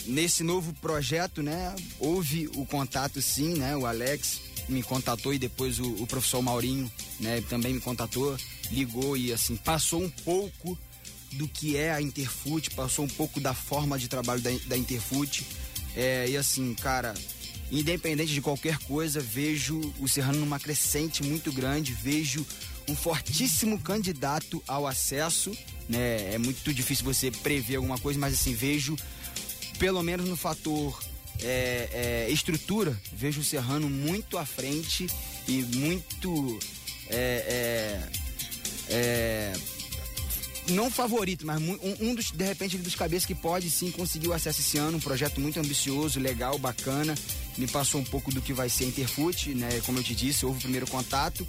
nesse 0.07 0.45
novo 0.45 0.73
projeto, 0.75 1.43
né? 1.43 1.75
Houve 1.99 2.49
o 2.55 2.67
contato 2.67 3.21
sim, 3.21 3.55
né? 3.55 3.77
O 3.77 3.87
Alex 3.87 4.41
me 4.69 4.83
contatou 4.83 5.33
e 5.35 5.39
depois 5.39 5.81
o, 5.81 5.87
o 5.95 6.07
professor 6.07 6.43
Maurinho, 6.43 6.91
né? 7.19 7.43
Também 7.49 7.75
me 7.75 7.81
contatou, 7.81 8.37
ligou 8.71 9.17
e 9.17 9.33
assim 9.33 9.57
passou 9.57 10.03
um 10.03 10.11
pouco 10.11 10.79
do 11.33 11.49
que 11.49 11.77
é 11.77 11.93
a 11.93 12.03
Interfoot, 12.03 12.71
passou 12.71 13.05
um 13.05 13.09
pouco 13.09 13.41
da 13.41 13.55
forma 13.55 13.99
de 13.99 14.09
trabalho 14.09 14.41
da, 14.41 14.51
da 14.67 14.77
Interfoot. 14.77 15.47
É, 15.97 16.29
e 16.29 16.37
assim, 16.37 16.75
cara, 16.75 17.15
independente 17.71 18.33
de 18.33 18.41
qualquer 18.41 18.79
coisa, 18.79 19.21
vejo 19.21 19.81
o 20.01 20.09
Serrano 20.09 20.41
numa 20.41 20.59
crescente 20.59 21.23
muito 21.23 21.53
grande, 21.53 21.93
vejo 21.93 22.45
um 22.91 22.97
fortíssimo 22.97 23.79
candidato 23.79 24.63
ao 24.67 24.87
acesso, 24.87 25.57
né? 25.89 26.35
É 26.35 26.39
muito 26.39 26.75
difícil 26.75 27.05
você 27.05 27.31
prever 27.31 27.77
alguma 27.77 27.99
coisa, 27.99 28.19
mas 28.19 28.35
assim, 28.35 28.53
vejo, 28.53 28.97
pelo 29.79 30.03
menos 30.03 30.29
no 30.29 30.37
fator 30.37 31.01
é, 31.41 32.27
é, 32.27 32.31
estrutura, 32.31 32.99
vejo 33.13 33.41
o 33.41 33.45
Serrano 33.45 33.89
muito 33.89 34.37
à 34.37 34.45
frente 34.45 35.07
e 35.47 35.63
muito. 35.63 36.59
É, 37.09 38.09
é, 38.89 38.93
é 38.95 39.53
não 40.71 40.91
favorito, 40.91 41.45
mas 41.45 41.61
um, 41.61 41.79
um, 42.01 42.15
dos, 42.15 42.31
de 42.31 42.45
repente, 42.45 42.79
dos 42.79 42.95
cabeças 42.95 43.27
que 43.27 43.35
pode 43.35 43.69
sim 43.71 43.91
conseguir 43.91 44.29
o 44.29 44.33
acesso 44.33 44.61
esse 44.61 44.79
ano, 44.79 44.99
um 44.99 45.01
projeto 45.01 45.41
muito 45.41 45.59
ambicioso, 45.59 46.21
legal, 46.21 46.59
bacana. 46.59 47.15
Me 47.59 47.67
passou 47.67 48.01
um 48.01 48.05
pouco 48.05 48.33
do 48.33 48.41
que 48.41 48.53
vai 48.53 48.69
ser 48.69 48.85
a 48.85 48.87
Interfoot, 48.89 49.53
né? 49.55 49.81
Como 49.85 49.99
eu 49.99 50.03
te 50.05 50.15
disse, 50.15 50.47
houve 50.47 50.59
o 50.59 50.63
primeiro 50.63 50.87
contato. 50.87 51.47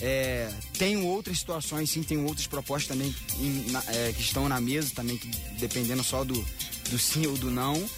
É, 0.00 0.50
tenho 0.78 1.06
outras 1.06 1.38
situações, 1.38 1.90
sim, 1.90 2.02
tenho 2.02 2.24
outras 2.24 2.46
propostas 2.46 2.88
também 2.88 3.14
em, 3.40 3.70
na, 3.70 3.82
é, 3.88 4.12
que 4.12 4.20
estão 4.20 4.48
na 4.48 4.60
mesa 4.60 4.92
também, 4.94 5.16
que, 5.16 5.28
dependendo 5.58 6.04
só 6.04 6.22
do, 6.22 6.44
do 6.90 6.98
sim 6.98 7.26
ou 7.26 7.36
do 7.36 7.50
não. 7.50 7.88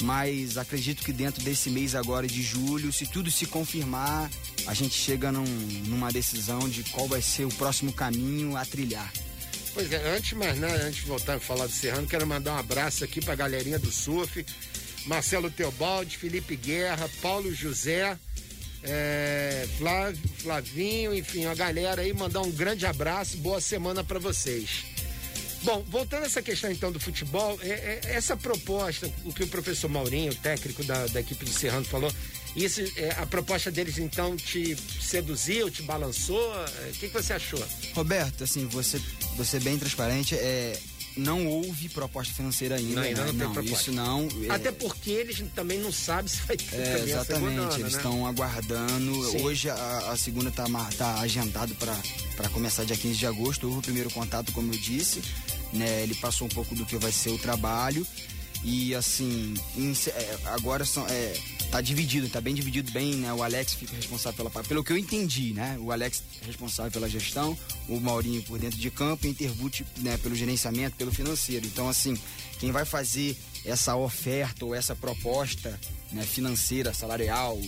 Mas 0.00 0.56
acredito 0.56 1.04
que 1.04 1.12
dentro 1.12 1.42
desse 1.42 1.70
mês 1.70 1.96
agora 1.96 2.26
de 2.26 2.40
julho, 2.40 2.92
se 2.92 3.04
tudo 3.06 3.30
se 3.32 3.46
confirmar, 3.46 4.30
a 4.66 4.74
gente 4.74 4.94
chega 4.94 5.32
num, 5.32 5.44
numa 5.86 6.12
decisão 6.12 6.68
de 6.68 6.84
qual 6.84 7.08
vai 7.08 7.20
ser 7.20 7.44
o 7.44 7.48
próximo 7.48 7.92
caminho 7.92 8.56
a 8.56 8.64
trilhar. 8.64 9.12
Pois 9.74 9.92
é, 9.92 10.16
antes 10.16 10.32
mais 10.34 10.58
nada, 10.58 10.86
antes 10.86 11.00
de 11.00 11.06
voltar 11.06 11.34
a 11.34 11.40
falar 11.40 11.66
do 11.66 11.72
Serrano, 11.72 12.06
quero 12.06 12.26
mandar 12.26 12.54
um 12.54 12.58
abraço 12.58 13.02
aqui 13.02 13.20
pra 13.20 13.34
galerinha 13.34 13.78
do 13.78 13.90
surf. 13.90 14.44
Marcelo 15.06 15.50
Teobaldi, 15.50 16.16
Felipe 16.16 16.54
Guerra, 16.54 17.08
Paulo 17.22 17.52
José, 17.54 18.18
é, 18.82 19.66
Flávio, 19.76 20.20
Flavinho, 20.38 21.14
enfim, 21.14 21.46
a 21.46 21.54
galera 21.54 22.02
aí, 22.02 22.12
mandar 22.12 22.42
um 22.42 22.50
grande 22.50 22.86
abraço, 22.86 23.36
boa 23.38 23.60
semana 23.60 24.04
para 24.04 24.18
vocês. 24.18 24.84
Bom, 25.62 25.84
voltando 25.88 26.22
a 26.22 26.26
essa 26.26 26.40
questão 26.40 26.70
então 26.70 26.92
do 26.92 27.00
futebol, 27.00 27.58
é, 27.62 27.68
é, 27.68 28.00
essa 28.14 28.36
proposta, 28.36 29.10
o 29.24 29.32
que 29.32 29.42
o 29.42 29.48
professor 29.48 29.88
Maurinho, 29.90 30.34
técnico 30.36 30.84
da, 30.84 31.06
da 31.06 31.20
equipe 31.20 31.44
do 31.44 31.50
Serrano, 31.50 31.84
falou, 31.84 32.12
isso, 32.54 32.80
é, 32.96 33.10
a 33.18 33.26
proposta 33.26 33.70
deles 33.70 33.98
então 33.98 34.36
te 34.36 34.76
seduziu, 35.00 35.70
te 35.70 35.82
balançou? 35.82 36.54
É, 36.84 36.90
o 36.90 36.92
que, 36.92 37.08
que 37.08 37.14
você 37.14 37.32
achou? 37.32 37.62
Roberto, 37.94 38.44
assim, 38.44 38.66
você, 38.66 39.00
você 39.36 39.58
bem 39.58 39.78
transparente, 39.78 40.34
é, 40.36 40.78
não 41.18 41.46
houve 41.46 41.88
proposta 41.88 42.32
financeira 42.32 42.76
ainda. 42.76 42.94
Não, 42.94 43.02
ainda 43.02 43.24
né? 43.26 43.32
não, 43.32 43.54
não 43.54 43.62
Isso 43.62 43.92
não. 43.92 44.28
É... 44.48 44.54
Até 44.54 44.70
porque 44.70 45.10
eles 45.10 45.42
também 45.54 45.78
não 45.78 45.92
sabem 45.92 46.28
se 46.28 46.40
vai 46.42 46.56
ter 46.56 46.76
é, 46.76 47.02
Exatamente, 47.02 47.58
ano, 47.58 47.74
eles 47.74 47.94
estão 47.94 48.22
né? 48.22 48.28
aguardando. 48.28 49.30
Sim. 49.30 49.42
Hoje 49.42 49.68
a, 49.68 50.10
a 50.12 50.16
segunda 50.16 50.48
está 50.48 50.66
tá 50.96 51.20
agendado 51.20 51.74
para 51.74 52.48
começar 52.50 52.84
dia 52.84 52.96
15 52.96 53.18
de 53.18 53.26
agosto. 53.26 53.66
Houve 53.66 53.80
o 53.80 53.82
primeiro 53.82 54.10
contato, 54.10 54.52
como 54.52 54.72
eu 54.72 54.78
disse. 54.78 55.20
Né? 55.72 56.02
Ele 56.02 56.14
passou 56.14 56.46
um 56.46 56.50
pouco 56.50 56.74
do 56.74 56.86
que 56.86 56.96
vai 56.96 57.12
ser 57.12 57.30
o 57.30 57.38
trabalho. 57.38 58.06
E 58.64 58.94
assim, 58.94 59.54
em, 59.76 59.92
é, 60.08 60.38
agora 60.46 60.84
são. 60.84 61.06
É, 61.08 61.34
tá 61.70 61.80
dividido, 61.80 62.28
tá 62.28 62.40
bem 62.40 62.54
dividido 62.54 62.90
bem, 62.90 63.16
né? 63.16 63.32
O 63.32 63.42
Alex 63.42 63.74
fica 63.74 63.94
responsável 63.94 64.36
pela 64.36 64.50
parte. 64.50 64.68
Pelo 64.68 64.82
que 64.82 64.92
eu 64.92 64.96
entendi, 64.96 65.52
né? 65.52 65.78
O 65.80 65.92
Alex 65.92 66.22
é 66.42 66.46
responsável 66.46 66.90
pela 66.90 67.08
gestão, 67.08 67.56
o 67.88 68.00
Maurinho 68.00 68.42
por 68.42 68.58
dentro 68.58 68.78
de 68.78 68.90
campo 68.90 69.26
e 69.26 69.30
Interbut, 69.30 69.84
né, 69.98 70.16
pelo 70.18 70.34
gerenciamento, 70.34 70.96
pelo 70.96 71.12
financeiro. 71.12 71.66
Então, 71.66 71.88
assim, 71.88 72.18
quem 72.58 72.72
vai 72.72 72.84
fazer 72.84 73.36
essa 73.64 73.96
oferta 73.96 74.64
ou 74.64 74.74
essa 74.74 74.94
proposta 74.96 75.78
né, 76.12 76.22
financeira, 76.22 76.94
salarial, 76.94 77.58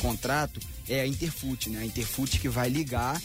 contrato, 0.00 0.60
é 0.88 1.00
a 1.00 1.06
Interfute, 1.06 1.70
né? 1.70 1.80
A 1.80 1.86
Interfute 1.86 2.38
que 2.38 2.48
vai 2.48 2.68
ligar 2.68 3.20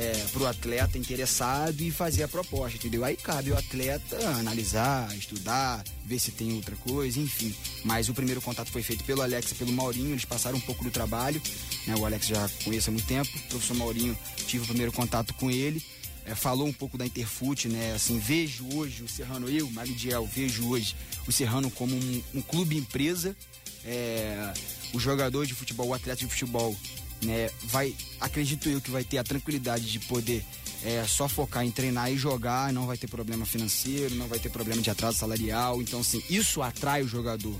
é, 0.00 0.12
para 0.32 0.42
o 0.42 0.46
atleta 0.46 0.96
interessado 0.96 1.78
e 1.82 1.90
fazer 1.90 2.22
a 2.22 2.28
proposta, 2.28 2.78
entendeu? 2.78 3.04
Aí 3.04 3.18
cabe 3.18 3.50
o 3.50 3.58
atleta 3.58 4.16
analisar, 4.30 5.14
estudar, 5.14 5.84
ver 6.06 6.18
se 6.18 6.30
tem 6.32 6.54
outra 6.54 6.74
coisa, 6.76 7.20
enfim. 7.20 7.54
Mas 7.84 8.08
o 8.08 8.14
primeiro 8.14 8.40
contato 8.40 8.70
foi 8.70 8.82
feito 8.82 9.04
pelo 9.04 9.20
Alex 9.20 9.50
e 9.50 9.54
pelo 9.56 9.70
Maurinho, 9.70 10.12
eles 10.12 10.24
passaram 10.24 10.56
um 10.56 10.60
pouco 10.62 10.82
do 10.82 10.90
trabalho, 10.90 11.40
né? 11.86 11.94
O 11.96 12.06
Alex 12.06 12.28
já 12.28 12.48
conhece 12.64 12.88
há 12.88 12.92
muito 12.92 13.06
tempo, 13.06 13.28
o 13.28 13.42
professor 13.42 13.76
Maurinho 13.76 14.16
tive 14.46 14.64
o 14.64 14.66
primeiro 14.66 14.90
contato 14.90 15.34
com 15.34 15.50
ele, 15.50 15.84
é, 16.24 16.34
falou 16.34 16.66
um 16.66 16.72
pouco 16.72 16.96
da 16.96 17.04
Interfute, 17.04 17.68
né? 17.68 17.92
Assim, 17.92 18.18
vejo 18.18 18.66
hoje 18.74 19.02
o 19.02 19.08
Serrano, 19.08 19.50
eu, 19.50 19.70
Maridiel, 19.70 20.26
vejo 20.26 20.66
hoje 20.70 20.96
o 21.28 21.32
Serrano 21.32 21.70
como 21.70 21.94
um, 21.94 22.22
um 22.36 22.40
clube 22.40 22.74
empresa, 22.74 23.36
é, 23.84 24.50
o 24.94 24.98
jogador 24.98 25.44
de 25.44 25.52
futebol, 25.52 25.88
o 25.88 25.94
atleta 25.94 26.20
de 26.20 26.26
futebol 26.26 26.74
né, 27.22 27.50
vai, 27.64 27.94
acredito 28.20 28.68
eu 28.68 28.80
que 28.80 28.90
vai 28.90 29.04
ter 29.04 29.18
a 29.18 29.24
tranquilidade 29.24 29.90
de 29.90 29.98
poder 30.00 30.44
é, 30.82 31.04
só 31.06 31.28
focar 31.28 31.64
em 31.64 31.70
treinar 31.70 32.10
e 32.10 32.16
jogar, 32.16 32.72
não 32.72 32.86
vai 32.86 32.96
ter 32.96 33.06
problema 33.06 33.44
financeiro, 33.44 34.14
não 34.14 34.26
vai 34.26 34.38
ter 34.38 34.48
problema 34.48 34.80
de 34.80 34.90
atraso 34.90 35.18
salarial. 35.18 35.82
Então, 35.82 36.00
assim, 36.00 36.22
isso 36.30 36.62
atrai 36.62 37.02
o 37.02 37.08
jogador. 37.08 37.54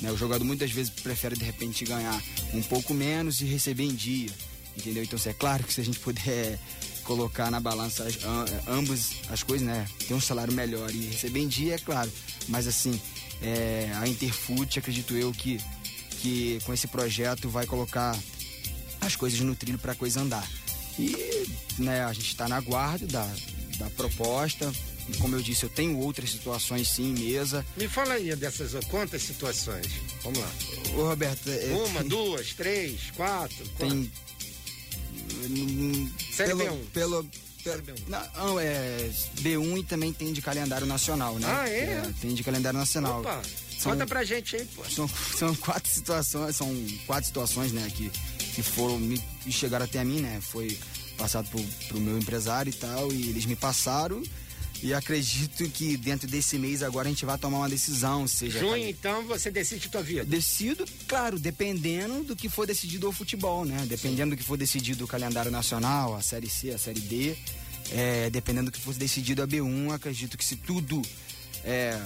Né? 0.00 0.10
O 0.10 0.16
jogador 0.16 0.44
muitas 0.44 0.70
vezes 0.70 0.90
prefere 0.90 1.36
de 1.36 1.44
repente 1.44 1.84
ganhar 1.84 2.20
um 2.54 2.62
pouco 2.62 2.94
menos 2.94 3.40
e 3.40 3.44
receber 3.44 3.84
em 3.84 3.94
dia. 3.94 4.30
Entendeu? 4.76 5.02
Então, 5.02 5.18
assim, 5.18 5.28
é 5.28 5.34
claro 5.34 5.64
que 5.64 5.72
se 5.72 5.80
a 5.80 5.84
gente 5.84 5.98
puder 5.98 6.58
colocar 7.04 7.50
na 7.50 7.60
balança 7.60 8.04
as, 8.04 8.18
ambas 8.66 9.16
as 9.28 9.42
coisas, 9.42 9.66
né? 9.66 9.86
Ter 10.06 10.14
um 10.14 10.20
salário 10.20 10.52
melhor 10.52 10.90
e 10.90 11.06
receber 11.06 11.40
em 11.40 11.48
dia, 11.48 11.74
é 11.74 11.78
claro. 11.78 12.10
Mas 12.48 12.66
assim, 12.66 12.98
é, 13.42 13.90
a 13.94 14.08
Interfoot, 14.08 14.78
acredito 14.78 15.14
eu 15.14 15.32
que, 15.32 15.60
que 16.20 16.58
com 16.64 16.72
esse 16.72 16.86
projeto 16.86 17.48
vai 17.48 17.66
colocar 17.66 18.16
as 19.06 19.16
coisas 19.16 19.40
no 19.40 19.54
trilho 19.54 19.78
para 19.78 19.92
a 19.92 19.94
coisa 19.94 20.20
andar. 20.20 20.48
E 20.98 21.46
né, 21.78 22.04
a 22.04 22.12
gente 22.12 22.28
está 22.28 22.48
na 22.48 22.60
guarda 22.60 23.06
da, 23.06 23.28
da 23.78 23.90
proposta. 23.90 24.72
E 25.08 25.16
como 25.16 25.34
eu 25.34 25.42
disse, 25.42 25.64
eu 25.64 25.68
tenho 25.68 25.98
outras 25.98 26.30
situações 26.30 26.88
sim 26.88 27.10
em 27.10 27.32
mesa. 27.32 27.66
Me 27.76 27.88
fala 27.88 28.14
aí 28.14 28.34
dessas 28.36 28.72
quantas 28.86 29.22
situações? 29.22 29.86
Vamos 30.22 30.38
lá. 30.38 30.52
Ô, 30.96 31.08
Roberto. 31.08 31.48
É, 31.48 31.72
Uma, 31.74 32.00
tem, 32.00 32.08
duas, 32.08 32.52
três, 32.52 33.10
quatro? 33.16 33.68
Tem. 33.78 34.10
Série 36.32 36.54
pelo, 36.54 36.64
B1. 36.64 36.84
Pelo, 36.92 37.24
pelo, 37.24 37.98
não, 38.08 38.58
é 38.58 39.10
B1 39.40 39.78
e 39.78 39.82
também 39.84 40.12
tem 40.12 40.32
de 40.32 40.42
calendário 40.42 40.86
nacional, 40.86 41.38
né? 41.38 41.46
Ah, 41.48 41.68
é? 41.68 41.80
é 41.80 42.12
tem 42.20 42.34
de 42.34 42.42
calendário 42.42 42.78
nacional. 42.78 43.20
Opa, 43.20 43.40
são, 43.78 43.92
conta 43.92 44.06
pra 44.06 44.24
gente 44.24 44.56
aí, 44.56 44.64
pô. 44.64 44.84
São, 44.84 45.08
são 45.36 45.54
quatro 45.54 45.90
situações, 45.90 46.56
são 46.56 46.86
quatro 47.06 47.26
situações, 47.26 47.72
né, 47.72 47.88
que 47.94 48.10
que 48.54 48.62
foram 48.62 48.98
me 48.98 49.20
chegaram 49.50 49.84
até 49.84 50.00
a 50.00 50.04
mim, 50.04 50.20
né? 50.20 50.40
Foi 50.40 50.76
passado 51.16 51.48
pro, 51.48 51.62
pro 51.88 52.00
meu 52.00 52.18
empresário 52.18 52.70
e 52.70 52.74
tal, 52.74 53.12
e 53.12 53.28
eles 53.28 53.44
me 53.44 53.56
passaram. 53.56 54.22
E 54.82 54.92
acredito 54.92 55.68
que 55.70 55.96
dentro 55.96 56.26
desse 56.26 56.58
mês 56.58 56.82
agora 56.82 57.06
a 57.06 57.10
gente 57.10 57.24
vai 57.24 57.38
tomar 57.38 57.58
uma 57.58 57.68
decisão, 57.68 58.26
seja. 58.26 58.58
Junho, 58.58 58.88
então, 58.88 59.24
você 59.26 59.48
decide 59.48 59.88
tua 59.88 60.02
vida? 60.02 60.24
Decido, 60.24 60.84
claro, 61.06 61.38
dependendo 61.38 62.24
do 62.24 62.34
que 62.34 62.48
for 62.48 62.66
decidido 62.66 63.08
o 63.08 63.12
futebol, 63.12 63.64
né? 63.64 63.86
Dependendo 63.88 64.30
Sim. 64.30 64.30
do 64.30 64.36
que 64.36 64.42
for 64.42 64.56
decidido 64.56 65.04
o 65.04 65.08
calendário 65.08 65.52
nacional, 65.52 66.16
a 66.16 66.20
Série 66.20 66.48
C, 66.48 66.70
a 66.70 66.78
Série 66.78 67.00
D. 67.00 67.36
É, 67.92 68.28
dependendo 68.30 68.70
do 68.70 68.74
que 68.74 68.80
for 68.80 68.94
decidido 68.94 69.42
a 69.42 69.46
B1, 69.46 69.92
acredito 69.92 70.36
que 70.36 70.44
se 70.44 70.56
tudo 70.56 71.00
é, 71.64 72.00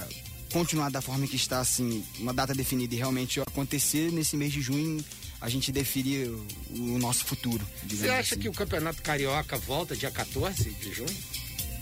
continuar 0.51 0.91
da 0.91 1.01
forma 1.01 1.25
que 1.25 1.35
está, 1.35 1.59
assim, 1.59 2.03
uma 2.19 2.33
data 2.33 2.53
definida 2.53 2.93
e 2.93 2.97
realmente 2.97 3.39
acontecer 3.39 4.11
nesse 4.11 4.37
mês 4.37 4.53
de 4.53 4.61
junho, 4.61 5.03
a 5.39 5.49
gente 5.49 5.71
definir 5.71 6.29
o, 6.71 6.97
nosso 6.97 7.25
futuro. 7.25 7.65
Você 7.87 8.09
acha 8.09 8.35
assim. 8.35 8.41
que 8.41 8.49
o 8.49 8.53
Campeonato 8.53 9.01
Carioca 9.01 9.57
volta 9.57 9.95
dia 9.95 10.11
14 10.11 10.69
de 10.71 10.93
junho? 10.93 11.17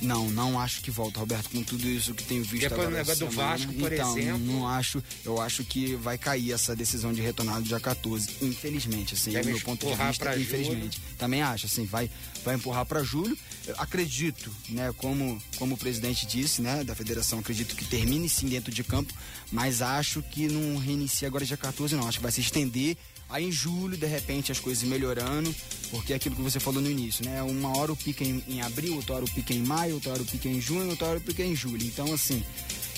Não, 0.01 0.29
não 0.29 0.59
acho 0.59 0.81
que 0.81 0.91
volta, 0.91 1.19
Roberto, 1.19 1.49
com 1.49 1.63
tudo 1.63 1.87
isso 1.87 2.13
que 2.13 2.23
tenho 2.23 2.43
visto 2.43 2.63
Depois 2.63 2.87
agora. 2.87 2.91
do 2.91 2.97
negócio 2.97 3.25
do 3.25 3.31
semana. 3.31 3.57
Vasco, 3.57 3.73
por 3.73 3.93
então, 3.93 4.17
exemplo. 4.17 4.39
Não 4.39 4.67
acho, 4.67 5.03
eu 5.23 5.41
acho 5.41 5.63
que 5.63 5.95
vai 5.95 6.17
cair 6.17 6.51
essa 6.51 6.75
decisão 6.75 7.13
de 7.13 7.21
retornar 7.21 7.59
no 7.59 7.63
dia 7.63 7.79
14, 7.79 8.29
infelizmente, 8.41 9.13
assim, 9.13 9.31
Deve 9.31 9.43
do 9.43 9.55
meu 9.55 9.61
ponto 9.61 9.85
de 9.85 9.87
empurrar 9.87 10.09
vista, 10.09 10.37
infelizmente. 10.37 11.01
Também 11.17 11.41
acho, 11.41 11.65
assim, 11.65 11.85
vai, 11.85 12.09
vai 12.43 12.55
empurrar 12.55 12.85
para 12.85 13.03
julho. 13.03 13.37
Eu 13.65 13.75
acredito, 13.77 14.51
né, 14.69 14.93
como, 14.97 15.41
como 15.57 15.75
o 15.75 15.77
presidente 15.77 16.25
disse, 16.25 16.61
né, 16.61 16.83
da 16.83 16.93
federação, 16.93 17.39
acredito 17.39 17.75
que 17.75 17.85
termine 17.85 18.27
sim 18.29 18.47
dentro 18.47 18.71
de 18.71 18.83
campo, 18.83 19.13
mas 19.55 19.81
acho 19.81 20.21
que 20.21 20.47
não 20.47 20.77
reinicia 20.77 21.27
agora 21.27 21.45
dia 21.45 21.57
14, 21.57 21.95
não. 21.95 22.07
Acho 22.07 22.19
que 22.19 22.23
vai 22.23 22.31
se 22.31 22.41
estender 22.41 22.97
Aí 23.27 23.45
em 23.45 23.51
julho, 23.51 23.97
de 23.97 24.05
repente, 24.05 24.51
as 24.51 24.59
coisas 24.59 24.83
melhorando, 24.83 25.53
porque 25.89 26.13
é 26.13 26.15
aquilo 26.15 26.35
que 26.35 26.41
você 26.41 26.59
falou 26.59 26.81
no 26.81 26.89
início, 26.89 27.25
né? 27.25 27.41
Uma 27.41 27.75
hora 27.75 27.91
o 27.91 27.95
pica 27.95 28.23
em, 28.23 28.43
em 28.47 28.61
abril, 28.61 28.95
outra 28.95 29.15
hora 29.15 29.25
o 29.25 29.31
pica 29.31 29.53
em 29.53 29.63
maio, 29.63 29.95
outra 29.95 30.11
hora 30.11 30.21
o 30.21 30.25
pica 30.25 30.47
em 30.47 30.61
junho, 30.61 30.89
outra 30.91 31.07
hora 31.07 31.17
o 31.17 31.21
pica 31.21 31.43
em 31.43 31.55
julho. 31.55 31.83
Então, 31.83 32.13
assim, 32.13 32.43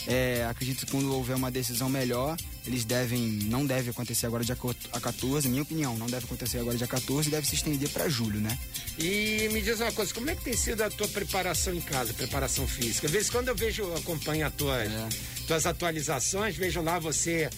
é, 0.06 0.46
acredito 0.50 0.86
que 0.86 0.91
quando 0.91 1.13
houver 1.13 1.36
uma 1.36 1.50
decisão 1.50 1.89
melhor, 1.89 2.36
eles 2.65 2.84
devem, 2.84 3.22
não 3.46 3.65
deve 3.65 3.89
acontecer 3.91 4.26
agora 4.26 4.43
dia 4.43 4.58
a 4.91 5.00
14, 5.00 5.48
minha 5.48 5.62
opinião, 5.62 5.98
não 5.98 6.08
deve 6.08 6.26
acontecer 6.26 6.60
agora 6.60 6.78
dia 6.78 6.88
14, 6.88 7.30
deve 7.30 7.48
se 7.48 7.56
estender 7.56 7.89
para 7.89 8.10
julho, 8.10 8.41
né? 8.41 8.58
E 9.00 9.48
me 9.54 9.62
diz 9.62 9.80
uma 9.80 9.93
coisa, 9.93 10.13
como 10.13 10.30
é 10.30 10.36
que 10.36 10.43
tem 10.43 10.58
sido 10.58 10.82
a 10.82 10.89
tua 10.89 11.08
preparação 11.08 11.74
em 11.74 11.82
casa, 11.82 12.13
preparação 12.13 12.67
física? 12.67 13.08
Às 13.08 13.13
vezes 13.13 13.30
quando 13.30 13.48
eu 13.48 13.56
vejo, 13.56 13.93
acompanho 13.93 14.46
as 14.46 14.54
tuas, 14.54 14.91
É. 14.91 15.37
tuas 15.48 15.66
atualizações, 15.66 16.56
vejo 16.56 16.82
lá 16.82 17.00
você 17.00 17.50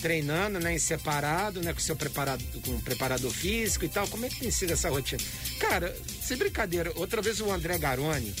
treinando, 0.00 0.58
né, 0.58 0.74
em 0.74 0.78
separado, 0.78 1.60
né, 1.60 1.72
com 1.72 1.80
seu 1.80 1.94
preparado, 1.94 2.42
com 2.64 2.80
preparador 2.80 3.30
físico 3.30 3.84
e 3.84 3.88
tal. 3.88 4.06
Como 4.08 4.24
é 4.24 4.28
que 4.28 4.40
tem 4.40 4.50
sido 4.50 4.72
essa 4.72 4.88
rotina? 4.88 5.20
Cara, 5.58 5.94
sem 6.22 6.36
brincadeira, 6.36 6.92
outra 6.96 7.20
vez 7.20 7.40
o 7.40 7.50
André 7.50 7.78
Garoni, 7.78 8.34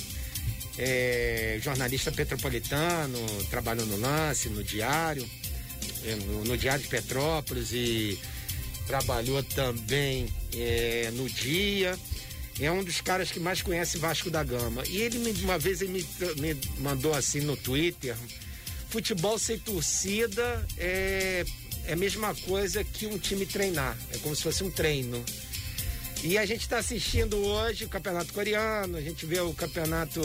é, 0.78 1.58
jornalista 1.62 2.10
petropolitano, 2.10 3.18
trabalhou 3.50 3.86
no 3.86 3.96
Lance, 3.96 4.48
no 4.48 4.64
Diário, 4.64 5.28
é, 6.04 6.14
no, 6.16 6.44
no 6.44 6.56
Diário 6.56 6.82
de 6.82 6.88
Petrópolis 6.88 7.72
e 7.72 8.18
trabalhou 8.86 9.42
também 9.42 10.28
é, 10.56 11.10
no 11.12 11.28
Dia. 11.28 11.96
É 12.60 12.70
um 12.70 12.84
dos 12.84 13.00
caras 13.00 13.30
que 13.30 13.40
mais 13.40 13.62
conhece 13.62 13.98
Vasco 13.98 14.30
da 14.30 14.42
Gama. 14.42 14.82
E 14.88 14.98
ele, 15.00 15.18
uma 15.42 15.58
vez, 15.58 15.80
ele 15.80 15.92
me, 15.92 16.06
me 16.40 16.60
mandou 16.78 17.14
assim 17.14 17.40
no 17.40 17.56
Twitter: 17.56 18.14
futebol 18.92 19.38
sem 19.38 19.58
torcida 19.58 20.66
é, 20.76 21.46
é 21.86 21.92
a 21.94 21.96
mesma 21.96 22.34
coisa 22.34 22.84
que 22.84 23.06
um 23.06 23.18
time 23.18 23.46
treinar. 23.46 23.96
É 24.12 24.18
como 24.18 24.36
se 24.36 24.42
fosse 24.42 24.62
um 24.62 24.70
treino. 24.70 25.24
E 26.22 26.36
a 26.36 26.44
gente 26.44 26.60
está 26.60 26.78
assistindo 26.78 27.36
hoje 27.38 27.86
o 27.86 27.88
campeonato 27.88 28.32
coreano, 28.32 28.96
a 28.98 29.00
gente 29.00 29.24
vê 29.26 29.40
o 29.40 29.52
campeonato 29.54 30.20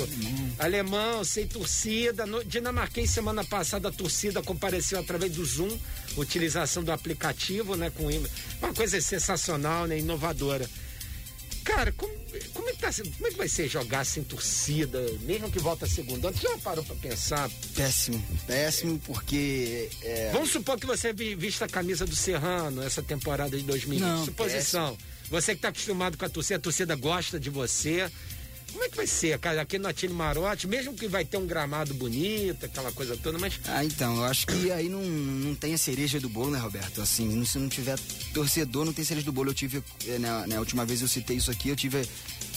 alemão 0.59 1.23
sem 1.23 1.47
torcida. 1.47 2.25
No 2.25 2.43
dinamarquês, 2.43 3.09
semana 3.09 3.43
passada, 3.43 3.87
a 3.87 3.91
torcida 3.91 4.43
compareceu 4.43 4.99
através 4.99 5.31
do 5.31 5.45
Zoom, 5.45 5.75
utilização 6.17 6.83
do 6.83 6.91
aplicativo, 6.91 7.75
né? 7.75 7.89
Com 7.89 8.03
uma 8.61 8.73
coisa 8.75 8.99
sensacional, 8.99 9.87
né? 9.87 9.97
Inovadora. 9.97 10.69
Cara, 11.67 11.91
como, 11.91 12.13
como, 12.53 12.69
é 12.69 12.71
que 12.71 12.77
tá, 12.79 12.89
como 12.93 13.27
é 13.27 13.31
que 13.31 13.37
vai 13.37 13.47
ser 13.49 13.67
jogar 13.67 14.05
sem 14.05 14.23
torcida, 14.23 14.99
mesmo 15.23 15.51
que 15.51 15.59
volta 15.59 15.85
a 15.85 15.89
segunda? 15.89 16.31
Tu 16.31 16.41
já 16.41 16.57
parou 16.59 16.83
pra 16.83 16.95
pensar? 16.95 17.49
Péssimo, 17.75 18.23
péssimo, 18.47 18.97
porque. 19.05 19.89
é, 20.01 20.31
Vamos 20.31 20.49
supor 20.51 20.79
que 20.79 20.85
você 20.85 21.11
vi- 21.11 21.35
vista 21.35 21.65
a 21.65 21.67
camisa 21.67 22.05
do 22.05 22.15
Serrano 22.15 22.81
essa 22.81 23.03
temporada 23.03 23.57
de 23.57 23.63
2020. 23.63 23.99
Não, 24.01 24.25
Suposição. 24.25 24.97
Você 25.29 25.51
que 25.51 25.57
está 25.57 25.67
acostumado 25.67 26.17
com 26.17 26.23
a 26.23 26.29
torcida, 26.29 26.55
a 26.55 26.59
torcida 26.59 26.95
gosta 26.95 27.37
de 27.37 27.49
você. 27.49 28.09
Como 28.71 28.83
é 28.83 28.89
que 28.89 28.97
vai 28.97 29.07
ser, 29.07 29.37
cara? 29.39 29.61
Aqui 29.61 29.79
no 29.79 29.87
Atílio 29.87 30.15
Marote, 30.15 30.67
mesmo 30.67 30.93
que 30.93 31.07
vai 31.07 31.25
ter 31.25 31.37
um 31.37 31.47
gramado 31.47 31.93
bonito, 31.93 32.65
aquela 32.65 32.91
coisa 32.91 33.17
toda, 33.17 33.37
mas. 33.39 33.59
Ah, 33.65 33.83
então, 33.83 34.17
eu 34.17 34.25
acho 34.25 34.45
que 34.47 34.71
aí 34.71 34.89
não, 34.89 35.01
não 35.01 35.55
tem 35.55 35.73
a 35.73 35.77
cereja 35.77 36.19
do 36.19 36.29
bolo, 36.29 36.51
né, 36.51 36.59
Roberto? 36.59 37.01
Assim, 37.01 37.43
se 37.45 37.57
não 37.57 37.69
tiver 37.69 37.97
torcedor, 38.33 38.85
não 38.85 38.93
tem 38.93 39.03
cereja 39.05 39.25
do 39.25 39.31
bolo. 39.31 39.49
Eu 39.49 39.53
tive, 39.53 39.83
eh, 40.05 40.19
na, 40.19 40.45
na 40.45 40.59
última 40.59 40.85
vez 40.85 41.01
eu 41.01 41.07
citei 41.07 41.37
isso 41.37 41.49
aqui, 41.49 41.69
eu 41.69 41.75
tive 41.75 42.07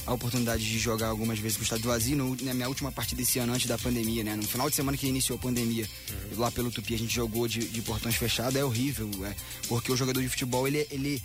a 0.07 0.15
oportunidade 0.15 0.65
de 0.65 0.79
jogar 0.79 1.09
algumas 1.09 1.39
vezes 1.39 1.57
com 1.57 1.63
o 1.63 1.65
estádio 1.65 1.87
vazio, 1.87 2.17
no, 2.17 2.37
na 2.43 2.55
minha 2.55 2.69
última 2.69 2.91
partida 2.91 3.21
desse 3.21 3.39
ano, 3.39 3.53
antes 3.53 3.67
da 3.67 3.79
pandemia, 3.79 4.25
né? 4.25 4.35
No 4.35 4.43
final 4.43 4.69
de 4.69 4.77
semana 4.77 4.97
que 4.97 5.07
iniciou 5.07 5.39
a 5.39 5.41
pandemia, 5.41 5.89
lá 6.37 6.51
pelo 6.51 6.71
Tupi, 6.71 6.95
a 6.95 6.99
gente 6.99 7.15
jogou 7.15 7.47
de, 7.47 7.61
de 7.61 7.83
portões 7.83 8.17
fechados, 8.17 8.57
é 8.57 8.65
horrível, 8.65 9.09
é, 9.25 9.35
porque 9.69 9.93
o 9.93 9.97
jogador 9.97 10.21
de 10.21 10.29
futebol, 10.29 10.67
ele, 10.67 10.87
ele, 10.91 11.23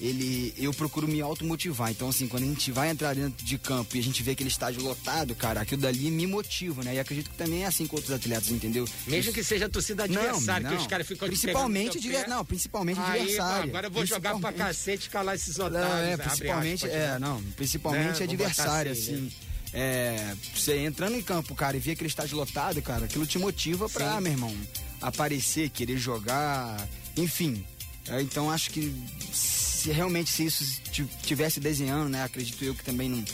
ele, 0.00 0.52
eu 0.58 0.72
procuro 0.74 1.08
me 1.08 1.20
automotivar. 1.20 1.90
Então, 1.90 2.08
assim, 2.08 2.28
quando 2.28 2.42
a 2.42 2.46
gente 2.46 2.70
vai 2.70 2.90
entrar 2.90 3.14
dentro 3.14 3.44
de 3.44 3.58
campo 3.58 3.96
e 3.96 4.00
a 4.00 4.02
gente 4.02 4.22
vê 4.22 4.32
aquele 4.32 4.48
estádio 4.48 4.82
lotado, 4.82 5.34
cara, 5.34 5.60
aquilo 5.62 5.80
dali 5.80 6.10
me 6.10 6.26
motiva, 6.26 6.82
né? 6.82 6.94
E 6.94 6.98
acredito 7.00 7.30
que 7.30 7.36
também 7.36 7.62
é 7.64 7.66
assim 7.66 7.86
com 7.86 7.96
outros 7.96 8.12
atletas, 8.14 8.50
entendeu? 8.50 8.86
Mesmo 9.06 9.32
que 9.32 9.42
seja 9.42 9.66
a 9.66 9.68
torcida 9.68 10.04
adversária, 10.04 10.68
que 10.68 10.74
os 10.74 10.86
caras 10.86 11.06
ficam 11.06 11.26
te 11.28 11.32
Principalmente, 11.32 11.98
pé. 12.00 12.26
não, 12.26 12.44
principalmente 12.44 13.00
Aí, 13.00 13.20
adversário. 13.22 13.70
agora 13.70 13.86
eu 13.86 13.90
vou 13.90 14.04
jogar 14.06 14.38
pra 14.38 14.52
cacete 14.52 15.06
e 15.06 15.10
calar 15.10 15.34
esses 15.34 15.56
Não, 15.56 15.66
otários. 15.66 15.90
é, 15.90 16.12
abre 16.12 16.26
principalmente, 16.26 16.84
aspas, 16.86 17.00
é, 17.00 17.06
né? 17.12 17.18
não, 17.18 17.42
principalmente 17.56 18.18
Né, 18.18 18.24
adversário, 18.24 18.92
assim, 18.92 19.14
assim. 19.14 19.32
É, 19.72 20.34
você 20.54 20.78
entrando 20.84 21.16
em 21.16 21.22
campo, 21.22 21.54
cara, 21.54 21.76
e 21.76 21.80
ver 21.80 21.92
aquele 21.92 22.08
estádio 22.08 22.36
lotado, 22.36 22.80
cara, 22.80 23.04
aquilo 23.06 23.26
te 23.26 23.38
motiva 23.38 23.88
pra, 23.88 24.14
Sim. 24.16 24.20
meu 24.22 24.32
irmão, 24.32 24.56
aparecer, 25.00 25.68
querer 25.70 25.98
jogar, 25.98 26.86
enfim. 27.16 27.64
É, 28.08 28.22
então 28.22 28.50
acho 28.50 28.70
que 28.70 28.94
se 29.32 29.90
realmente 29.90 30.30
se 30.30 30.44
isso 30.46 30.80
ti- 30.92 31.06
tivesse 31.22 31.58
desenhando, 31.60 32.08
né, 32.08 32.22
acredito 32.24 32.64
eu 32.64 32.74
que 32.74 32.84
também 32.84 33.08
não 33.08 33.24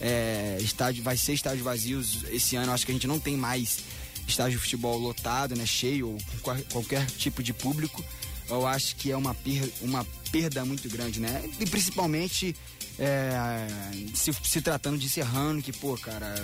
é, 0.00 0.58
estádio 0.60 1.02
vai 1.02 1.16
ser 1.16 1.32
estádio 1.34 1.62
vazios 1.64 2.24
esse 2.30 2.56
ano. 2.56 2.72
Acho 2.72 2.84
que 2.84 2.92
a 2.92 2.94
gente 2.94 3.06
não 3.06 3.18
tem 3.20 3.36
mais 3.36 3.78
estádio 4.26 4.58
de 4.58 4.62
futebol 4.64 4.98
lotado, 4.98 5.54
né, 5.54 5.64
cheio 5.66 6.08
ou 6.10 6.18
qual- 6.42 6.58
qualquer 6.72 7.06
tipo 7.06 7.42
de 7.42 7.52
público. 7.52 8.04
Eu 8.48 8.66
acho 8.66 8.96
que 8.96 9.10
é 9.10 9.16
uma 9.16 9.34
perda, 9.34 9.72
uma 9.80 10.04
perda 10.30 10.64
muito 10.66 10.86
grande, 10.88 11.18
né? 11.20 11.42
E 11.58 11.64
principalmente 11.64 12.54
é, 12.98 13.66
se, 14.14 14.32
se 14.44 14.60
tratando 14.60 14.98
de 14.98 15.08
Serrano, 15.08 15.62
que, 15.62 15.72
pô, 15.72 15.96
cara, 15.96 16.34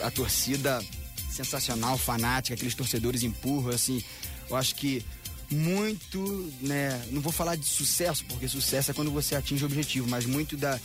a, 0.00 0.06
a 0.06 0.10
torcida 0.10 0.82
sensacional, 1.30 1.96
fanática, 1.96 2.54
aqueles 2.54 2.74
torcedores 2.74 3.22
empurram, 3.22 3.70
assim. 3.74 4.02
Eu 4.50 4.56
acho 4.56 4.74
que 4.74 5.04
muito, 5.52 6.52
né? 6.60 7.04
Não 7.10 7.20
vou 7.20 7.32
falar 7.32 7.56
de 7.56 7.66
sucesso, 7.66 8.24
porque 8.26 8.48
sucesso 8.48 8.90
é 8.90 8.94
quando 8.94 9.10
você 9.10 9.34
atinge 9.34 9.62
o 9.62 9.66
objetivo, 9.66 10.08
mas 10.08 10.24
muito 10.24 10.56
da, 10.56 10.78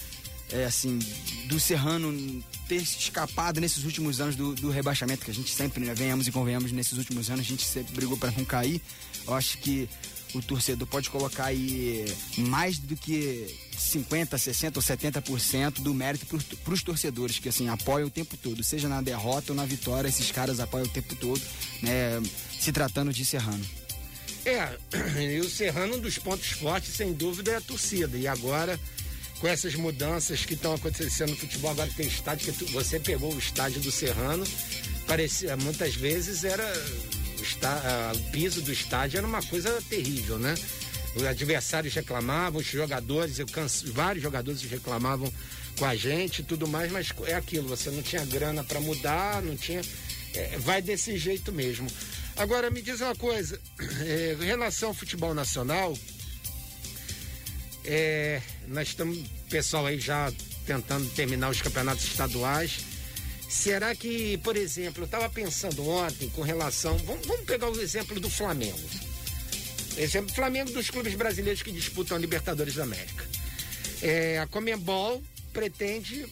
é, 0.51 0.65
assim, 0.65 0.99
do 1.45 1.59
Serrano 1.59 2.43
ter 2.67 2.75
escapado 2.75 3.59
nesses 3.59 3.83
últimos 3.83 4.21
anos 4.21 4.35
do, 4.35 4.55
do 4.55 4.69
rebaixamento, 4.69 5.25
que 5.25 5.31
a 5.31 5.33
gente 5.33 5.53
sempre, 5.53 5.83
né, 5.83 5.93
venhamos 5.93 6.27
e 6.27 6.31
convenhamos, 6.31 6.71
nesses 6.71 6.97
últimos 6.97 7.29
anos 7.29 7.45
a 7.45 7.49
gente 7.49 7.65
sempre 7.65 7.93
brigou 7.93 8.17
para 8.17 8.31
não 8.31 8.45
cair. 8.45 8.81
Eu 9.25 9.33
acho 9.33 9.57
que 9.57 9.89
o 10.33 10.41
torcedor 10.41 10.87
pode 10.87 11.09
colocar 11.09 11.45
aí 11.45 12.05
mais 12.37 12.77
do 12.77 12.95
que 12.95 13.47
50, 13.77 14.37
60 14.37 14.79
ou 14.79 14.83
70% 14.83 15.81
do 15.81 15.93
mérito 15.93 16.25
para 16.25 16.73
os 16.73 16.83
torcedores, 16.83 17.39
que 17.39 17.49
assim, 17.49 17.69
apoiam 17.69 18.07
o 18.07 18.11
tempo 18.11 18.35
todo, 18.37 18.63
seja 18.63 18.89
na 18.89 19.01
derrota 19.01 19.51
ou 19.51 19.55
na 19.55 19.65
vitória, 19.65 20.07
esses 20.07 20.31
caras 20.31 20.59
apoiam 20.59 20.85
o 20.85 20.89
tempo 20.89 21.15
todo, 21.15 21.41
né, 21.81 22.21
se 22.59 22.71
tratando 22.71 23.13
de 23.13 23.23
Serrano. 23.23 23.65
É, 24.47 24.77
e 25.21 25.39
o 25.41 25.49
Serrano, 25.49 25.97
um 25.97 25.99
dos 25.99 26.17
pontos 26.17 26.51
fortes, 26.51 26.93
sem 26.95 27.11
dúvida, 27.11 27.51
é 27.51 27.55
a 27.57 27.61
torcida. 27.61 28.17
E 28.17 28.27
agora, 28.27 28.79
com 29.41 29.47
essas 29.47 29.75
mudanças 29.75 30.45
que 30.45 30.53
estão 30.53 30.73
acontecendo 30.73 31.31
no 31.31 31.35
futebol, 31.37 31.71
agora 31.71 31.89
tem 31.97 32.07
estádio, 32.07 32.53
que 32.53 32.59
tu- 32.65 32.71
você 32.71 32.97
pegou 32.99 33.33
o 33.33 33.37
estádio 33.37 33.81
do 33.81 33.91
Serrano, 33.91 34.45
parecia, 35.05 35.57
muitas 35.57 35.95
vezes 35.95 36.43
era. 36.45 36.63
O, 37.37 37.41
está- 37.43 38.13
o 38.15 38.31
piso 38.31 38.61
do 38.61 38.71
estádio 38.71 39.17
era 39.17 39.27
uma 39.27 39.43
coisa 39.43 39.81
terrível, 39.89 40.39
né? 40.39 40.55
Os 41.15 41.23
adversários 41.23 41.93
reclamavam, 41.93 42.61
os 42.61 42.67
jogadores, 42.67 43.37
canso, 43.51 43.91
vários 43.91 44.23
jogadores 44.23 44.61
reclamavam 44.63 45.31
com 45.77 45.85
a 45.85 45.95
gente 45.95 46.39
e 46.39 46.43
tudo 46.43 46.67
mais, 46.67 46.91
mas 46.91 47.11
é 47.25 47.33
aquilo, 47.35 47.67
você 47.67 47.89
não 47.91 48.01
tinha 48.01 48.23
grana 48.25 48.63
para 48.63 48.79
mudar, 48.79 49.41
não 49.41 49.55
tinha. 49.57 49.81
é, 50.33 50.57
vai 50.59 50.81
desse 50.81 51.17
jeito 51.17 51.51
mesmo. 51.51 51.87
Agora, 52.37 52.69
me 52.69 52.83
diz 52.83 53.01
uma 53.01 53.15
coisa, 53.15 53.59
é, 54.05 54.37
em 54.39 54.45
relação 54.45 54.89
ao 54.89 54.93
futebol 54.93 55.33
nacional, 55.33 55.97
é, 57.83 58.41
nós 58.67 58.89
estamos, 58.89 59.17
pessoal 59.49 59.87
aí 59.87 59.99
já 59.99 60.31
tentando 60.65 61.09
terminar 61.15 61.49
os 61.49 61.61
campeonatos 61.61 62.03
estaduais. 62.03 62.79
Será 63.49 63.95
que, 63.95 64.37
por 64.39 64.55
exemplo, 64.55 65.03
eu 65.03 65.05
estava 65.05 65.29
pensando 65.29 65.87
ontem 65.87 66.29
com 66.29 66.41
relação. 66.41 66.97
Vamos, 66.99 67.25
vamos 67.25 67.45
pegar 67.45 67.69
o 67.69 67.81
exemplo 67.81 68.19
do 68.19 68.29
Flamengo. 68.29 68.77
Exemplo, 69.97 70.35
Flamengo 70.35 70.71
dos 70.71 70.89
clubes 70.91 71.15
brasileiros 71.15 71.63
que 71.63 71.71
disputam 71.71 72.17
a 72.17 72.19
Libertadores 72.19 72.75
da 72.75 72.83
América. 72.83 73.25
É, 74.01 74.37
a 74.37 74.45
Comembol 74.45 75.23
pretende, 75.51 76.27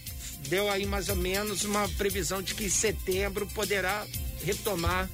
deu 0.50 0.70
aí 0.70 0.86
mais 0.86 1.10
ou 1.10 1.16
menos 1.16 1.64
uma 1.64 1.90
previsão 1.90 2.44
de 2.44 2.54
que 2.54 2.66
em 2.66 2.70
setembro 2.70 3.48
poderá 3.48 4.06
retomar 4.44 5.10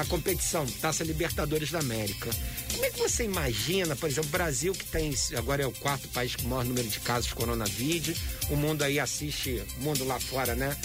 a 0.00 0.04
competição, 0.04 0.66
Taça 0.66 1.04
Libertadores 1.04 1.70
da 1.70 1.78
América. 1.78 2.30
Como 2.72 2.84
é 2.84 2.90
que 2.90 2.98
você 2.98 3.24
imagina, 3.24 3.96
por 3.96 4.08
exemplo, 4.08 4.28
o 4.28 4.32
Brasil 4.32 4.72
que 4.72 4.84
tem, 4.86 5.14
agora 5.36 5.62
é 5.62 5.66
o 5.66 5.72
quarto 5.72 6.08
país 6.08 6.36
com 6.36 6.42
o 6.42 6.48
maior 6.48 6.64
número 6.64 6.88
de 6.88 7.00
casos 7.00 7.26
de 7.26 7.34
coronavírus, 7.34 8.18
o 8.50 8.56
mundo 8.56 8.82
aí 8.82 9.00
assiste, 9.00 9.62
o 9.78 9.82
mundo 9.82 10.04
lá 10.04 10.20
fora, 10.20 10.54
né? 10.54 10.76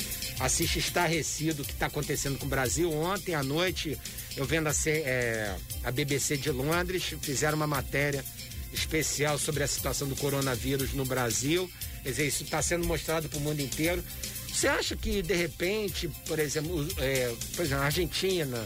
assiste 0.42 0.80
estarrecido 0.80 1.62
o 1.62 1.66
que 1.66 1.74
está 1.74 1.86
acontecendo 1.86 2.38
com 2.38 2.46
o 2.46 2.50
Brasil. 2.50 2.92
Ontem 2.92 3.36
à 3.36 3.44
noite, 3.44 3.98
eu 4.36 4.46
vendo 4.46 4.68
a, 4.68 4.74
é, 4.88 5.56
a 5.84 5.92
BBC 5.92 6.38
de 6.38 6.50
Londres, 6.50 7.16
fizeram 7.22 7.56
uma 7.56 7.68
matéria 7.68 8.26
especial 8.74 9.38
sobre 9.38 9.64
a 9.64 9.68
situação 9.68 10.08
do 10.08 10.16
coronavírus 10.16 10.94
no 10.94 11.06
Brasil. 11.06 11.70
Quer 12.04 12.10
dizer, 12.10 12.28
isso 12.28 12.44
está 12.44 12.62
sendo 12.62 12.86
mostrado 12.86 13.30
para 13.30 13.38
o 13.38 13.42
mundo 13.42 13.60
inteiro. 13.60 14.04
Você 14.52 14.68
acha 14.68 14.96
que, 14.96 15.22
de 15.22 15.34
repente, 15.34 16.10
por 16.26 16.40
exemplo, 16.40 16.88
é, 16.98 17.34
por 17.56 17.64
exemplo 17.64 17.84
Argentina, 17.84 18.66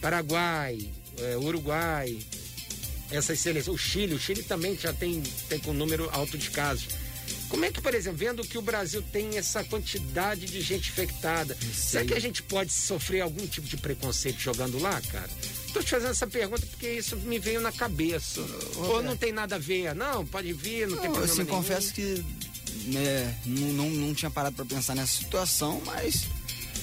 Paraguai, 0.00 0.78
é, 1.18 1.36
Uruguai, 1.36 2.18
essas 3.10 3.38
seleções, 3.40 3.74
o 3.74 3.78
Chile, 3.78 4.14
o 4.14 4.18
Chile 4.18 4.42
também 4.42 4.76
já 4.76 4.92
tem, 4.92 5.22
tem 5.48 5.58
com 5.58 5.70
um 5.70 5.74
número 5.74 6.08
alto 6.12 6.36
de 6.36 6.50
casos. 6.50 6.88
Como 7.48 7.64
é 7.64 7.70
que, 7.70 7.80
por 7.80 7.94
exemplo, 7.94 8.18
vendo 8.18 8.42
que 8.42 8.58
o 8.58 8.62
Brasil 8.62 9.02
tem 9.12 9.38
essa 9.38 9.62
quantidade 9.62 10.46
de 10.46 10.60
gente 10.60 10.90
infectada, 10.90 11.56
será 11.72 12.04
que 12.04 12.14
a 12.14 12.18
gente 12.18 12.42
pode 12.42 12.72
sofrer 12.72 13.20
algum 13.20 13.46
tipo 13.46 13.68
de 13.68 13.76
preconceito 13.76 14.38
jogando 14.38 14.80
lá, 14.80 15.00
cara? 15.00 15.30
Estou 15.66 15.82
te 15.82 15.90
fazendo 15.90 16.10
essa 16.10 16.26
pergunta 16.26 16.66
porque 16.66 16.90
isso 16.90 17.16
me 17.16 17.38
veio 17.38 17.60
na 17.60 17.70
cabeça. 17.70 18.40
Ou 18.76 19.02
não 19.02 19.16
tem 19.16 19.30
nada 19.30 19.56
a 19.56 19.58
ver? 19.58 19.94
Não, 19.94 20.26
pode 20.26 20.52
vir, 20.52 20.88
não, 20.88 20.96
não 20.96 21.02
tem 21.02 21.10
problema 21.10 21.32
assim, 21.32 21.44
nenhum. 21.44 21.56
confesso 21.56 21.94
que 21.94 22.24
né, 22.86 23.38
não, 23.44 23.68
não, 23.72 23.90
não 23.90 24.14
tinha 24.14 24.30
parado 24.30 24.56
para 24.56 24.64
pensar 24.64 24.94
nessa 24.94 25.18
situação, 25.18 25.80
mas 25.84 26.26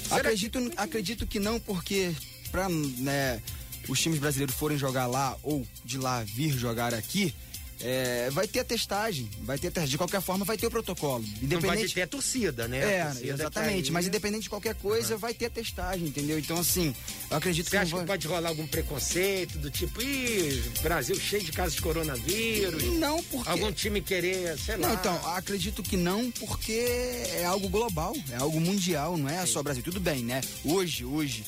acredito, 0.10 0.60
que... 0.62 0.74
acredito 0.78 1.28
que 1.28 1.40
não, 1.40 1.60
porque 1.60 2.14
para 2.54 2.70
né, 2.70 3.42
os 3.90 4.00
times 4.00 4.20
brasileiros 4.20 4.56
forem 4.56 4.78
jogar 4.78 5.08
lá 5.08 5.36
ou 5.42 5.66
de 5.84 5.98
lá 5.98 6.24
vir 6.24 6.56
jogar 6.56 6.94
aqui, 6.94 7.34
é, 7.82 8.30
vai 8.30 8.48
ter 8.48 8.60
a 8.60 8.64
testagem, 8.64 9.28
vai 9.42 9.58
ter 9.58 9.72
De 9.72 9.98
qualquer 9.98 10.22
forma, 10.22 10.46
vai 10.46 10.56
ter 10.56 10.68
o 10.68 10.72
protocolo. 10.72 11.24
Independente... 11.42 11.54
Não 11.54 11.62
pode 11.62 11.94
ter 11.94 12.04
a 12.04 12.08
torcida, 12.08 12.68
né? 12.68 12.78
É, 12.78 13.06
torcida 13.06 13.34
exatamente. 13.34 13.88
Aí... 13.88 13.92
Mas 13.92 14.08
independente 14.08 14.44
de 14.44 14.50
qualquer 14.50 14.76
coisa, 14.76 15.16
uhum. 15.16 15.20
vai 15.20 15.34
ter 15.34 15.48
a 15.48 15.50
testagem, 15.50 16.08
entendeu? 16.08 16.38
Então, 16.38 16.60
assim, 16.60 16.96
eu 17.30 17.36
acredito 17.36 17.66
Você 17.66 17.72
que. 17.72 17.78
Você 17.78 17.84
acha 17.84 17.92
vai... 17.92 18.02
que 18.02 18.08
pode 18.08 18.28
rolar 18.28 18.50
algum 18.50 18.68
preconceito 18.68 19.58
do 19.58 19.72
tipo, 19.72 20.02
ih, 20.02 20.64
Brasil 20.82 21.16
cheio 21.16 21.44
de 21.44 21.52
casos 21.52 21.74
de 21.74 21.82
coronavírus? 21.82 22.84
Não, 23.00 23.22
porque. 23.24 23.50
Algum 23.50 23.72
time 23.72 24.00
querer, 24.00 24.58
sei 24.60 24.78
não, 24.78 24.90
lá. 24.90 24.94
então, 24.94 25.36
acredito 25.36 25.84
que 25.84 25.98
não, 25.98 26.32
porque 26.32 26.86
é 27.34 27.44
algo 27.44 27.68
global, 27.68 28.16
é 28.32 28.36
algo 28.36 28.62
mundial, 28.62 29.18
não 29.18 29.28
é 29.28 29.46
Sim. 29.46 29.52
só 29.52 29.64
Brasil. 29.64 29.84
Tudo 29.84 30.00
bem, 30.00 30.24
né? 30.24 30.40
Hoje, 30.64 31.04
hoje 31.04 31.44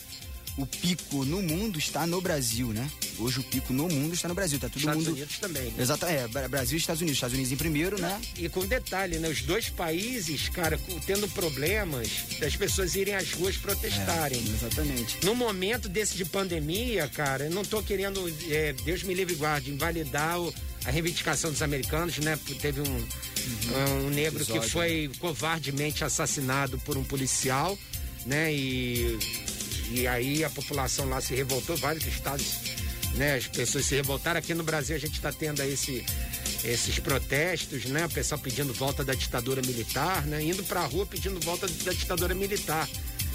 o 0.57 0.65
pico 0.65 1.25
no 1.25 1.41
mundo 1.41 1.77
está 1.77 2.07
no 2.07 2.21
Brasil, 2.21 2.69
né? 2.69 2.89
Hoje 3.19 3.39
o 3.39 3.43
pico 3.43 3.73
no 3.73 3.89
mundo 3.89 4.13
está 4.13 4.27
no 4.27 4.35
Brasil, 4.35 4.57
tá 4.57 4.69
todo 4.69 4.79
Estados 4.79 5.03
mundo. 5.03 5.13
Unidos 5.15 5.39
também. 5.39 5.71
Né? 5.71 5.83
Exato, 5.83 6.05
é, 6.05 6.27
Brasil 6.47 6.77
e 6.77 6.79
Estados 6.79 7.01
Unidos. 7.01 7.17
Estados 7.17 7.33
Unidos 7.33 7.51
em 7.51 7.57
primeiro, 7.57 7.99
né? 7.99 8.21
E 8.37 8.47
com 8.47 8.65
detalhe, 8.65 9.19
né? 9.19 9.27
Os 9.27 9.41
dois 9.41 9.69
países, 9.69 10.47
cara, 10.49 10.79
tendo 11.05 11.27
problemas 11.29 12.09
das 12.39 12.55
pessoas 12.55 12.95
irem 12.95 13.15
às 13.15 13.33
ruas 13.33 13.57
protestarem. 13.57 14.39
É, 14.39 14.53
exatamente. 14.53 15.25
No 15.25 15.35
momento 15.35 15.89
desse 15.89 16.15
de 16.15 16.23
pandemia, 16.23 17.07
cara, 17.09 17.45
eu 17.45 17.51
não 17.51 17.63
tô 17.63 17.83
querendo, 17.83 18.21
é, 18.49 18.73
Deus 18.85 19.03
me 19.03 19.13
livre 19.13 19.33
e 19.33 19.37
guarde, 19.37 19.71
invalidar 19.71 20.39
o, 20.39 20.53
a 20.85 20.91
reivindicação 20.91 21.51
dos 21.51 21.61
americanos, 21.61 22.17
né? 22.19 22.39
Teve 22.61 22.79
um, 22.79 22.85
uhum. 22.85 24.07
um 24.07 24.09
negro 24.09 24.41
Episódio, 24.41 24.61
que 24.61 24.69
foi 24.69 25.07
né? 25.09 25.15
covardemente 25.19 26.03
assassinado 26.03 26.77
por 26.79 26.97
um 26.97 27.03
policial, 27.03 27.77
né? 28.25 28.53
E 28.53 29.17
e 29.91 30.07
aí 30.07 30.43
a 30.43 30.49
população 30.49 31.07
lá 31.07 31.21
se 31.21 31.33
revoltou, 31.35 31.75
vários 31.77 32.05
estados, 32.05 32.59
né? 33.15 33.35
As 33.35 33.47
pessoas 33.47 33.85
se 33.85 33.95
revoltaram. 33.95 34.39
Aqui 34.39 34.53
no 34.53 34.63
Brasil 34.63 34.95
a 34.95 34.99
gente 34.99 35.13
está 35.13 35.31
tendo 35.31 35.61
esse, 35.63 36.05
esses 36.63 36.99
protestos, 36.99 37.85
né? 37.85 38.05
O 38.05 38.09
pessoal 38.09 38.39
pedindo 38.39 38.73
volta 38.73 39.03
da 39.03 39.13
ditadura 39.13 39.61
militar, 39.61 40.25
né? 40.25 40.43
Indo 40.43 40.63
para 40.63 40.81
a 40.81 40.85
rua 40.85 41.05
pedindo 41.05 41.39
volta 41.39 41.67
da 41.67 41.93
ditadura 41.93 42.33
militar. 42.33 42.87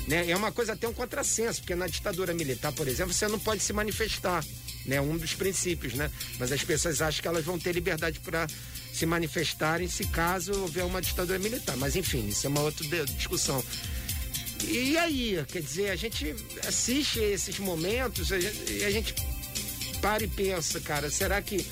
Né? 0.07 0.31
É 0.31 0.37
uma 0.37 0.51
coisa 0.51 0.73
até 0.73 0.89
um 0.89 0.93
contrassenso, 0.93 1.61
porque 1.61 1.75
na 1.75 1.87
ditadura 1.87 2.35
militar, 2.35 2.73
por 2.73 2.89
exemplo, 2.89 3.13
você 3.13 3.29
não 3.29 3.39
pode 3.39 3.63
se 3.63 3.73
manifestar, 3.73 4.45
né? 4.87 5.01
Um 5.01 5.17
dos 5.17 5.35
princípios, 5.35 5.95
né? 5.95 6.11
Mas 6.39 6.51
as 6.51 6.65
pessoas 6.65 7.01
acham 7.01 7.23
que 7.23 7.29
elas 7.29 7.45
vão 7.45 7.59
ter 7.59 7.73
liberdade 7.73 8.19
para 8.21 8.47
se 8.93 9.07
manifestarem 9.07 9.89
se 9.89 10.07
caso 10.07 10.53
houver 10.53 10.85
uma 10.85 11.01
ditadura 11.01 11.39
militar. 11.39 11.77
Mas 11.77 11.97
enfim, 11.97 12.29
isso 12.29 12.47
é 12.47 12.51
uma 12.51 12.61
outra 12.61 12.85
discussão. 13.07 13.63
E 14.69 14.97
aí, 14.97 15.45
quer 15.49 15.63
dizer, 15.63 15.91
a 15.91 15.97
gente 15.97 16.35
assiste 16.67 17.19
esses 17.19 17.59
momentos 17.59 18.31
e 18.31 18.85
a 18.85 18.91
gente 18.91 19.15
para 20.01 20.25
e 20.25 20.29
pensa, 20.29 20.81
cara, 20.81 21.11
será 21.11 21.41
que 21.43 21.65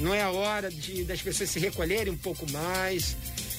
não 0.00 0.14
é 0.14 0.22
a 0.22 0.30
hora 0.30 0.70
de, 0.70 1.04
das 1.04 1.20
pessoas 1.22 1.50
se 1.50 1.58
recolherem 1.58 2.12
um 2.12 2.18
pouco 2.18 2.50
mais? 2.50 3.16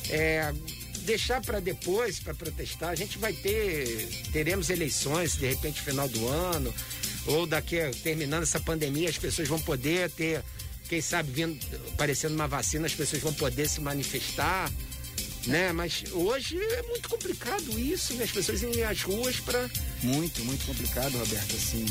É, 0.09 0.53
deixar 0.99 1.41
para 1.41 1.59
depois 1.59 2.19
para 2.19 2.33
protestar. 2.33 2.89
A 2.89 2.95
gente 2.95 3.17
vai 3.17 3.33
ter, 3.33 4.07
teremos 4.31 4.69
eleições 4.69 5.37
de 5.37 5.47
repente 5.47 5.81
final 5.81 6.07
do 6.07 6.27
ano 6.27 6.73
ou 7.25 7.45
daqui 7.45 7.77
terminando 8.03 8.43
essa 8.43 8.59
pandemia 8.59 9.09
as 9.09 9.17
pessoas 9.17 9.47
vão 9.47 9.59
poder 9.59 10.09
ter, 10.11 10.43
quem 10.89 11.01
sabe 11.01 11.31
vindo 11.31 11.57
aparecendo 11.93 12.33
uma 12.33 12.47
vacina 12.47 12.85
as 12.85 12.93
pessoas 12.93 13.21
vão 13.21 13.33
poder 13.33 13.67
se 13.69 13.79
manifestar 13.79 14.69
né? 15.45 15.71
Mas 15.73 16.03
hoje 16.11 16.57
é 16.57 16.83
muito 16.83 17.09
complicado 17.09 17.79
isso, 17.79 18.13
né? 18.15 18.23
As 18.23 18.31
pessoas 18.31 18.61
irem 18.61 18.83
às 18.83 19.01
ruas 19.01 19.39
para 19.39 19.69
Muito, 20.01 20.43
muito 20.45 20.65
complicado, 20.65 21.17
Roberto, 21.17 21.55
assim. 21.55 21.85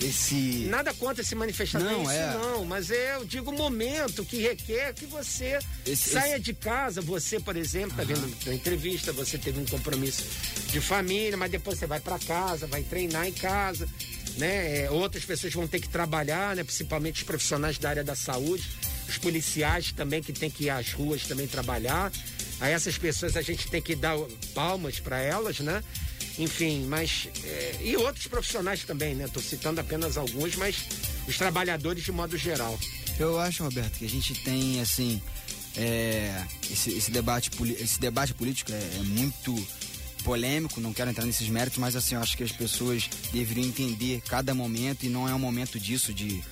Esse... 0.00 0.66
Nada 0.68 0.92
contra 0.92 1.24
se 1.24 1.34
manifestar, 1.34 1.78
não, 1.78 2.02
não 2.02 2.10
é 2.10 2.28
isso 2.28 2.38
não, 2.38 2.64
mas 2.66 2.90
é, 2.90 3.16
eu 3.16 3.24
digo, 3.24 3.50
o 3.50 3.56
momento 3.56 4.24
que 4.26 4.36
requer 4.36 4.92
que 4.92 5.06
você 5.06 5.58
esse, 5.86 6.10
saia 6.10 6.34
esse... 6.34 6.42
de 6.42 6.52
casa, 6.52 7.00
você, 7.00 7.40
por 7.40 7.56
exemplo, 7.56 7.96
tá 7.96 8.02
uhum. 8.02 8.08
vendo 8.08 8.50
a 8.50 8.54
entrevista, 8.54 9.10
você 9.12 9.38
teve 9.38 9.58
um 9.58 9.64
compromisso 9.64 10.22
de 10.70 10.80
família, 10.82 11.36
mas 11.36 11.50
depois 11.50 11.78
você 11.78 11.86
vai 11.86 11.98
para 11.98 12.18
casa, 12.18 12.66
vai 12.66 12.82
treinar 12.82 13.26
em 13.26 13.32
casa, 13.32 13.88
né? 14.36 14.82
É, 14.82 14.90
outras 14.90 15.24
pessoas 15.24 15.54
vão 15.54 15.66
ter 15.66 15.80
que 15.80 15.88
trabalhar, 15.88 16.54
né? 16.54 16.62
Principalmente 16.62 17.16
os 17.16 17.22
profissionais 17.22 17.78
da 17.78 17.88
área 17.88 18.04
da 18.04 18.14
saúde, 18.14 18.68
os 19.08 19.16
policiais 19.16 19.92
também 19.92 20.22
que 20.22 20.32
tem 20.32 20.50
que 20.50 20.64
ir 20.64 20.70
às 20.70 20.92
ruas 20.92 21.22
também 21.22 21.46
trabalhar. 21.46 22.12
A 22.60 22.68
essas 22.68 22.96
pessoas 22.96 23.36
a 23.36 23.42
gente 23.42 23.68
tem 23.68 23.82
que 23.82 23.94
dar 23.94 24.16
palmas 24.54 24.98
para 24.98 25.20
elas, 25.20 25.60
né? 25.60 25.82
Enfim, 26.38 26.84
mas. 26.86 27.28
É, 27.44 27.76
e 27.82 27.96
outros 27.96 28.26
profissionais 28.26 28.84
também, 28.84 29.14
né? 29.14 29.24
Estou 29.24 29.42
citando 29.42 29.80
apenas 29.80 30.16
alguns, 30.16 30.54
mas 30.56 30.76
os 31.26 31.36
trabalhadores 31.36 32.04
de 32.04 32.12
modo 32.12 32.36
geral. 32.36 32.78
Eu 33.18 33.38
acho, 33.40 33.64
Roberto, 33.64 33.98
que 33.98 34.04
a 34.04 34.08
gente 34.08 34.34
tem, 34.42 34.80
assim. 34.80 35.20
É, 35.78 36.42
esse, 36.70 36.90
esse, 36.90 37.10
debate, 37.10 37.50
esse 37.78 38.00
debate 38.00 38.32
político 38.32 38.72
é, 38.72 38.76
é 38.76 39.02
muito 39.02 39.54
polêmico, 40.24 40.80
não 40.80 40.92
quero 40.92 41.10
entrar 41.10 41.24
nesses 41.24 41.48
méritos, 41.48 41.78
mas 41.78 41.94
assim, 41.94 42.14
eu 42.14 42.20
acho 42.20 42.36
que 42.36 42.42
as 42.42 42.50
pessoas 42.50 43.08
deveriam 43.30 43.66
entender 43.66 44.22
cada 44.26 44.54
momento 44.54 45.04
e 45.04 45.08
não 45.08 45.28
é 45.28 45.34
um 45.34 45.38
momento 45.38 45.78
disso 45.78 46.14
de, 46.14 46.42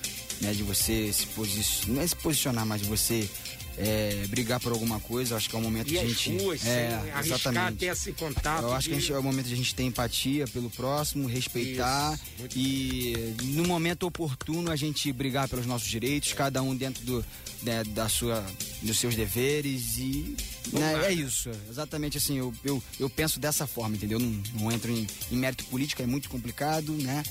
né, 0.41 0.53
de 0.53 0.63
você 0.63 1.11
se 1.11 1.25
posicionar, 1.27 1.95
não 1.95 2.01
é 2.01 2.07
se 2.07 2.15
posicionar, 2.15 2.65
mas 2.65 2.83
você 2.83 3.29
é, 3.77 4.25
brigar 4.27 4.59
por 4.59 4.71
alguma 4.71 4.99
coisa, 4.99 5.35
acho 5.35 5.49
que 5.49 5.55
é 5.55 5.59
o 5.59 5.61
momento 5.61 5.87
e 5.87 5.91
de 5.91 5.99
a 5.99 6.05
gente. 6.05 6.37
Ruas, 6.37 6.65
é, 6.65 6.99
exatamente. 7.23 7.77
ter 7.77 7.87
esse 7.87 8.11
contato. 8.13 8.63
Eu 8.63 8.73
acho 8.73 8.89
de... 8.89 8.95
que 8.95 9.01
gente, 9.01 9.13
é 9.13 9.17
o 9.17 9.23
momento 9.23 9.47
de 9.47 9.53
a 9.53 9.57
gente 9.57 9.75
ter 9.75 9.83
empatia 9.83 10.47
pelo 10.47 10.69
próximo, 10.69 11.27
respeitar 11.27 12.17
e 12.55 13.35
no 13.43 13.65
momento 13.65 14.05
oportuno 14.05 14.71
a 14.71 14.75
gente 14.75 15.11
brigar 15.11 15.47
pelos 15.47 15.65
nossos 15.65 15.87
direitos, 15.87 16.31
é. 16.31 16.35
cada 16.35 16.61
um 16.61 16.75
dentro 16.75 17.03
do, 17.03 17.25
né, 17.63 17.83
da 17.83 18.07
sua, 18.07 18.45
dos 18.81 18.97
seus 18.97 19.15
deveres 19.15 19.97
e 19.97 20.35
né, 20.71 21.07
é 21.07 21.13
isso. 21.13 21.49
Exatamente 21.69 22.17
assim, 22.17 22.37
eu, 22.37 22.53
eu, 22.63 22.81
eu 22.99 23.09
penso 23.09 23.39
dessa 23.39 23.67
forma, 23.67 23.95
entendeu? 23.95 24.19
Não, 24.19 24.43
não 24.53 24.71
entro 24.71 24.91
em, 24.91 25.05
em 25.31 25.37
mérito 25.37 25.65
político, 25.65 26.01
é 26.01 26.05
muito 26.05 26.29
complicado, 26.29 26.91
né? 26.93 27.23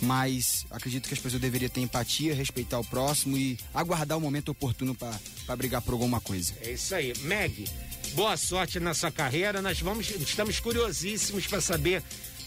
Mas 0.00 0.64
acredito 0.70 1.08
que 1.08 1.14
as 1.14 1.20
pessoas 1.20 1.40
deveriam 1.40 1.68
ter 1.68 1.80
empatia, 1.80 2.34
respeitar 2.34 2.78
o 2.78 2.84
próximo 2.84 3.36
e 3.36 3.58
aguardar 3.74 4.18
o 4.18 4.20
momento 4.20 4.50
oportuno 4.50 4.94
para 4.94 5.56
brigar 5.56 5.82
por 5.82 5.92
alguma 5.92 6.20
coisa. 6.20 6.54
É 6.60 6.72
isso 6.72 6.94
aí. 6.94 7.12
Meg, 7.20 7.68
boa 8.14 8.36
sorte 8.36 8.80
na 8.80 8.94
sua 8.94 9.10
carreira. 9.10 9.62
Nós 9.62 9.80
vamos, 9.80 10.10
estamos 10.10 10.60
curiosíssimos 10.60 11.46
para 11.46 11.60
saber 11.60 12.02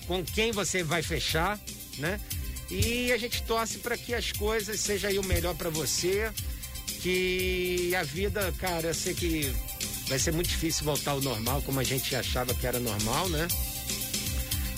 com 0.08 0.24
quem 0.24 0.52
você 0.52 0.84
vai 0.84 1.02
fechar, 1.02 1.60
né? 1.98 2.20
E 2.70 3.12
a 3.12 3.18
gente 3.18 3.44
torce 3.44 3.78
para 3.78 3.98
que 3.98 4.14
as 4.14 4.32
coisas 4.32 4.80
sejam 4.80 5.10
aí 5.10 5.20
o 5.20 5.24
melhor 5.24 5.54
para 5.56 5.70
você, 5.70 6.32
que 7.02 7.94
a 7.96 8.04
vida, 8.04 8.52
cara, 8.60 8.88
eu 8.88 8.94
sei 8.94 9.14
que 9.14 9.54
vai 10.08 10.18
ser 10.18 10.32
muito 10.34 10.50
difícil 10.50 10.84
voltar 10.84 11.12
ao 11.12 11.22
normal, 11.22 11.62
como 11.62 11.80
a 11.80 11.84
gente 11.84 12.16
achava 12.16 12.54
que 12.54 12.66
era 12.66 12.80
normal, 12.80 13.30
né? 13.30 13.48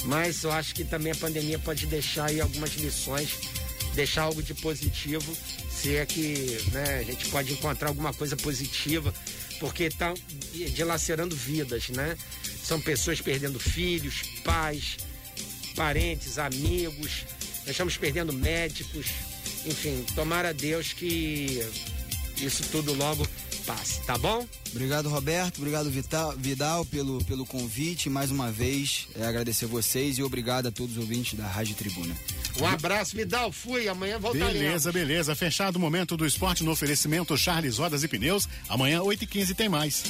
Mas 0.07 0.41
eu 0.43 0.51
acho 0.51 0.73
que 0.73 0.85
também 0.85 1.11
a 1.11 1.15
pandemia 1.15 1.59
pode 1.59 1.85
deixar 1.85 2.29
aí 2.29 2.39
algumas 2.39 2.71
lições, 2.75 3.29
deixar 3.93 4.23
algo 4.23 4.41
de 4.41 4.53
positivo, 4.53 5.35
se 5.69 5.97
é 5.97 6.05
que 6.05 6.57
né, 6.71 6.99
a 6.99 7.03
gente 7.03 7.27
pode 7.27 7.51
encontrar 7.51 7.89
alguma 7.89 8.13
coisa 8.13 8.37
positiva, 8.37 9.13
porque 9.59 9.83
está 9.83 10.13
dilacerando 10.73 11.35
vidas, 11.35 11.89
né? 11.89 12.17
São 12.63 12.79
pessoas 12.79 13.19
perdendo 13.19 13.59
filhos, 13.59 14.21
pais, 14.45 14.95
parentes, 15.75 16.37
amigos, 16.37 17.25
nós 17.59 17.71
estamos 17.71 17.97
perdendo 17.97 18.31
médicos, 18.31 19.07
enfim, 19.65 20.05
tomara 20.15 20.49
a 20.49 20.53
Deus 20.53 20.93
que 20.93 21.61
isso 22.37 22.63
tudo 22.71 22.93
logo 22.93 23.27
passe, 23.67 23.99
tá 24.03 24.17
bom? 24.17 24.47
Obrigado, 24.71 25.09
Roberto. 25.09 25.57
Obrigado, 25.57 25.89
Vital, 25.89 26.33
Vidal, 26.37 26.85
pelo, 26.85 27.21
pelo 27.25 27.45
convite. 27.45 28.09
Mais 28.09 28.31
uma 28.31 28.49
vez, 28.49 29.09
é, 29.19 29.25
agradecer 29.25 29.65
vocês 29.65 30.17
e 30.17 30.23
obrigado 30.23 30.67
a 30.67 30.71
todos 30.71 30.93
os 30.93 31.03
ouvintes 31.03 31.37
da 31.37 31.45
Rádio 31.45 31.75
Tribuna. 31.75 32.15
Um 32.61 32.65
abraço, 32.65 33.15
Vidal. 33.15 33.51
Fui. 33.51 33.89
Amanhã 33.89 34.17
voltaremos. 34.17 34.53
Beleza, 34.53 34.91
beleza. 34.91 35.35
Fechado 35.35 35.75
o 35.75 35.79
momento 35.79 36.15
do 36.15 36.25
esporte 36.25 36.63
no 36.63 36.71
oferecimento 36.71 37.37
Charles 37.37 37.77
Rodas 37.77 38.03
e 38.03 38.07
Pneus. 38.07 38.47
Amanhã, 38.69 39.01
8h15, 39.01 39.53
tem 39.53 39.67
mais. 39.67 40.03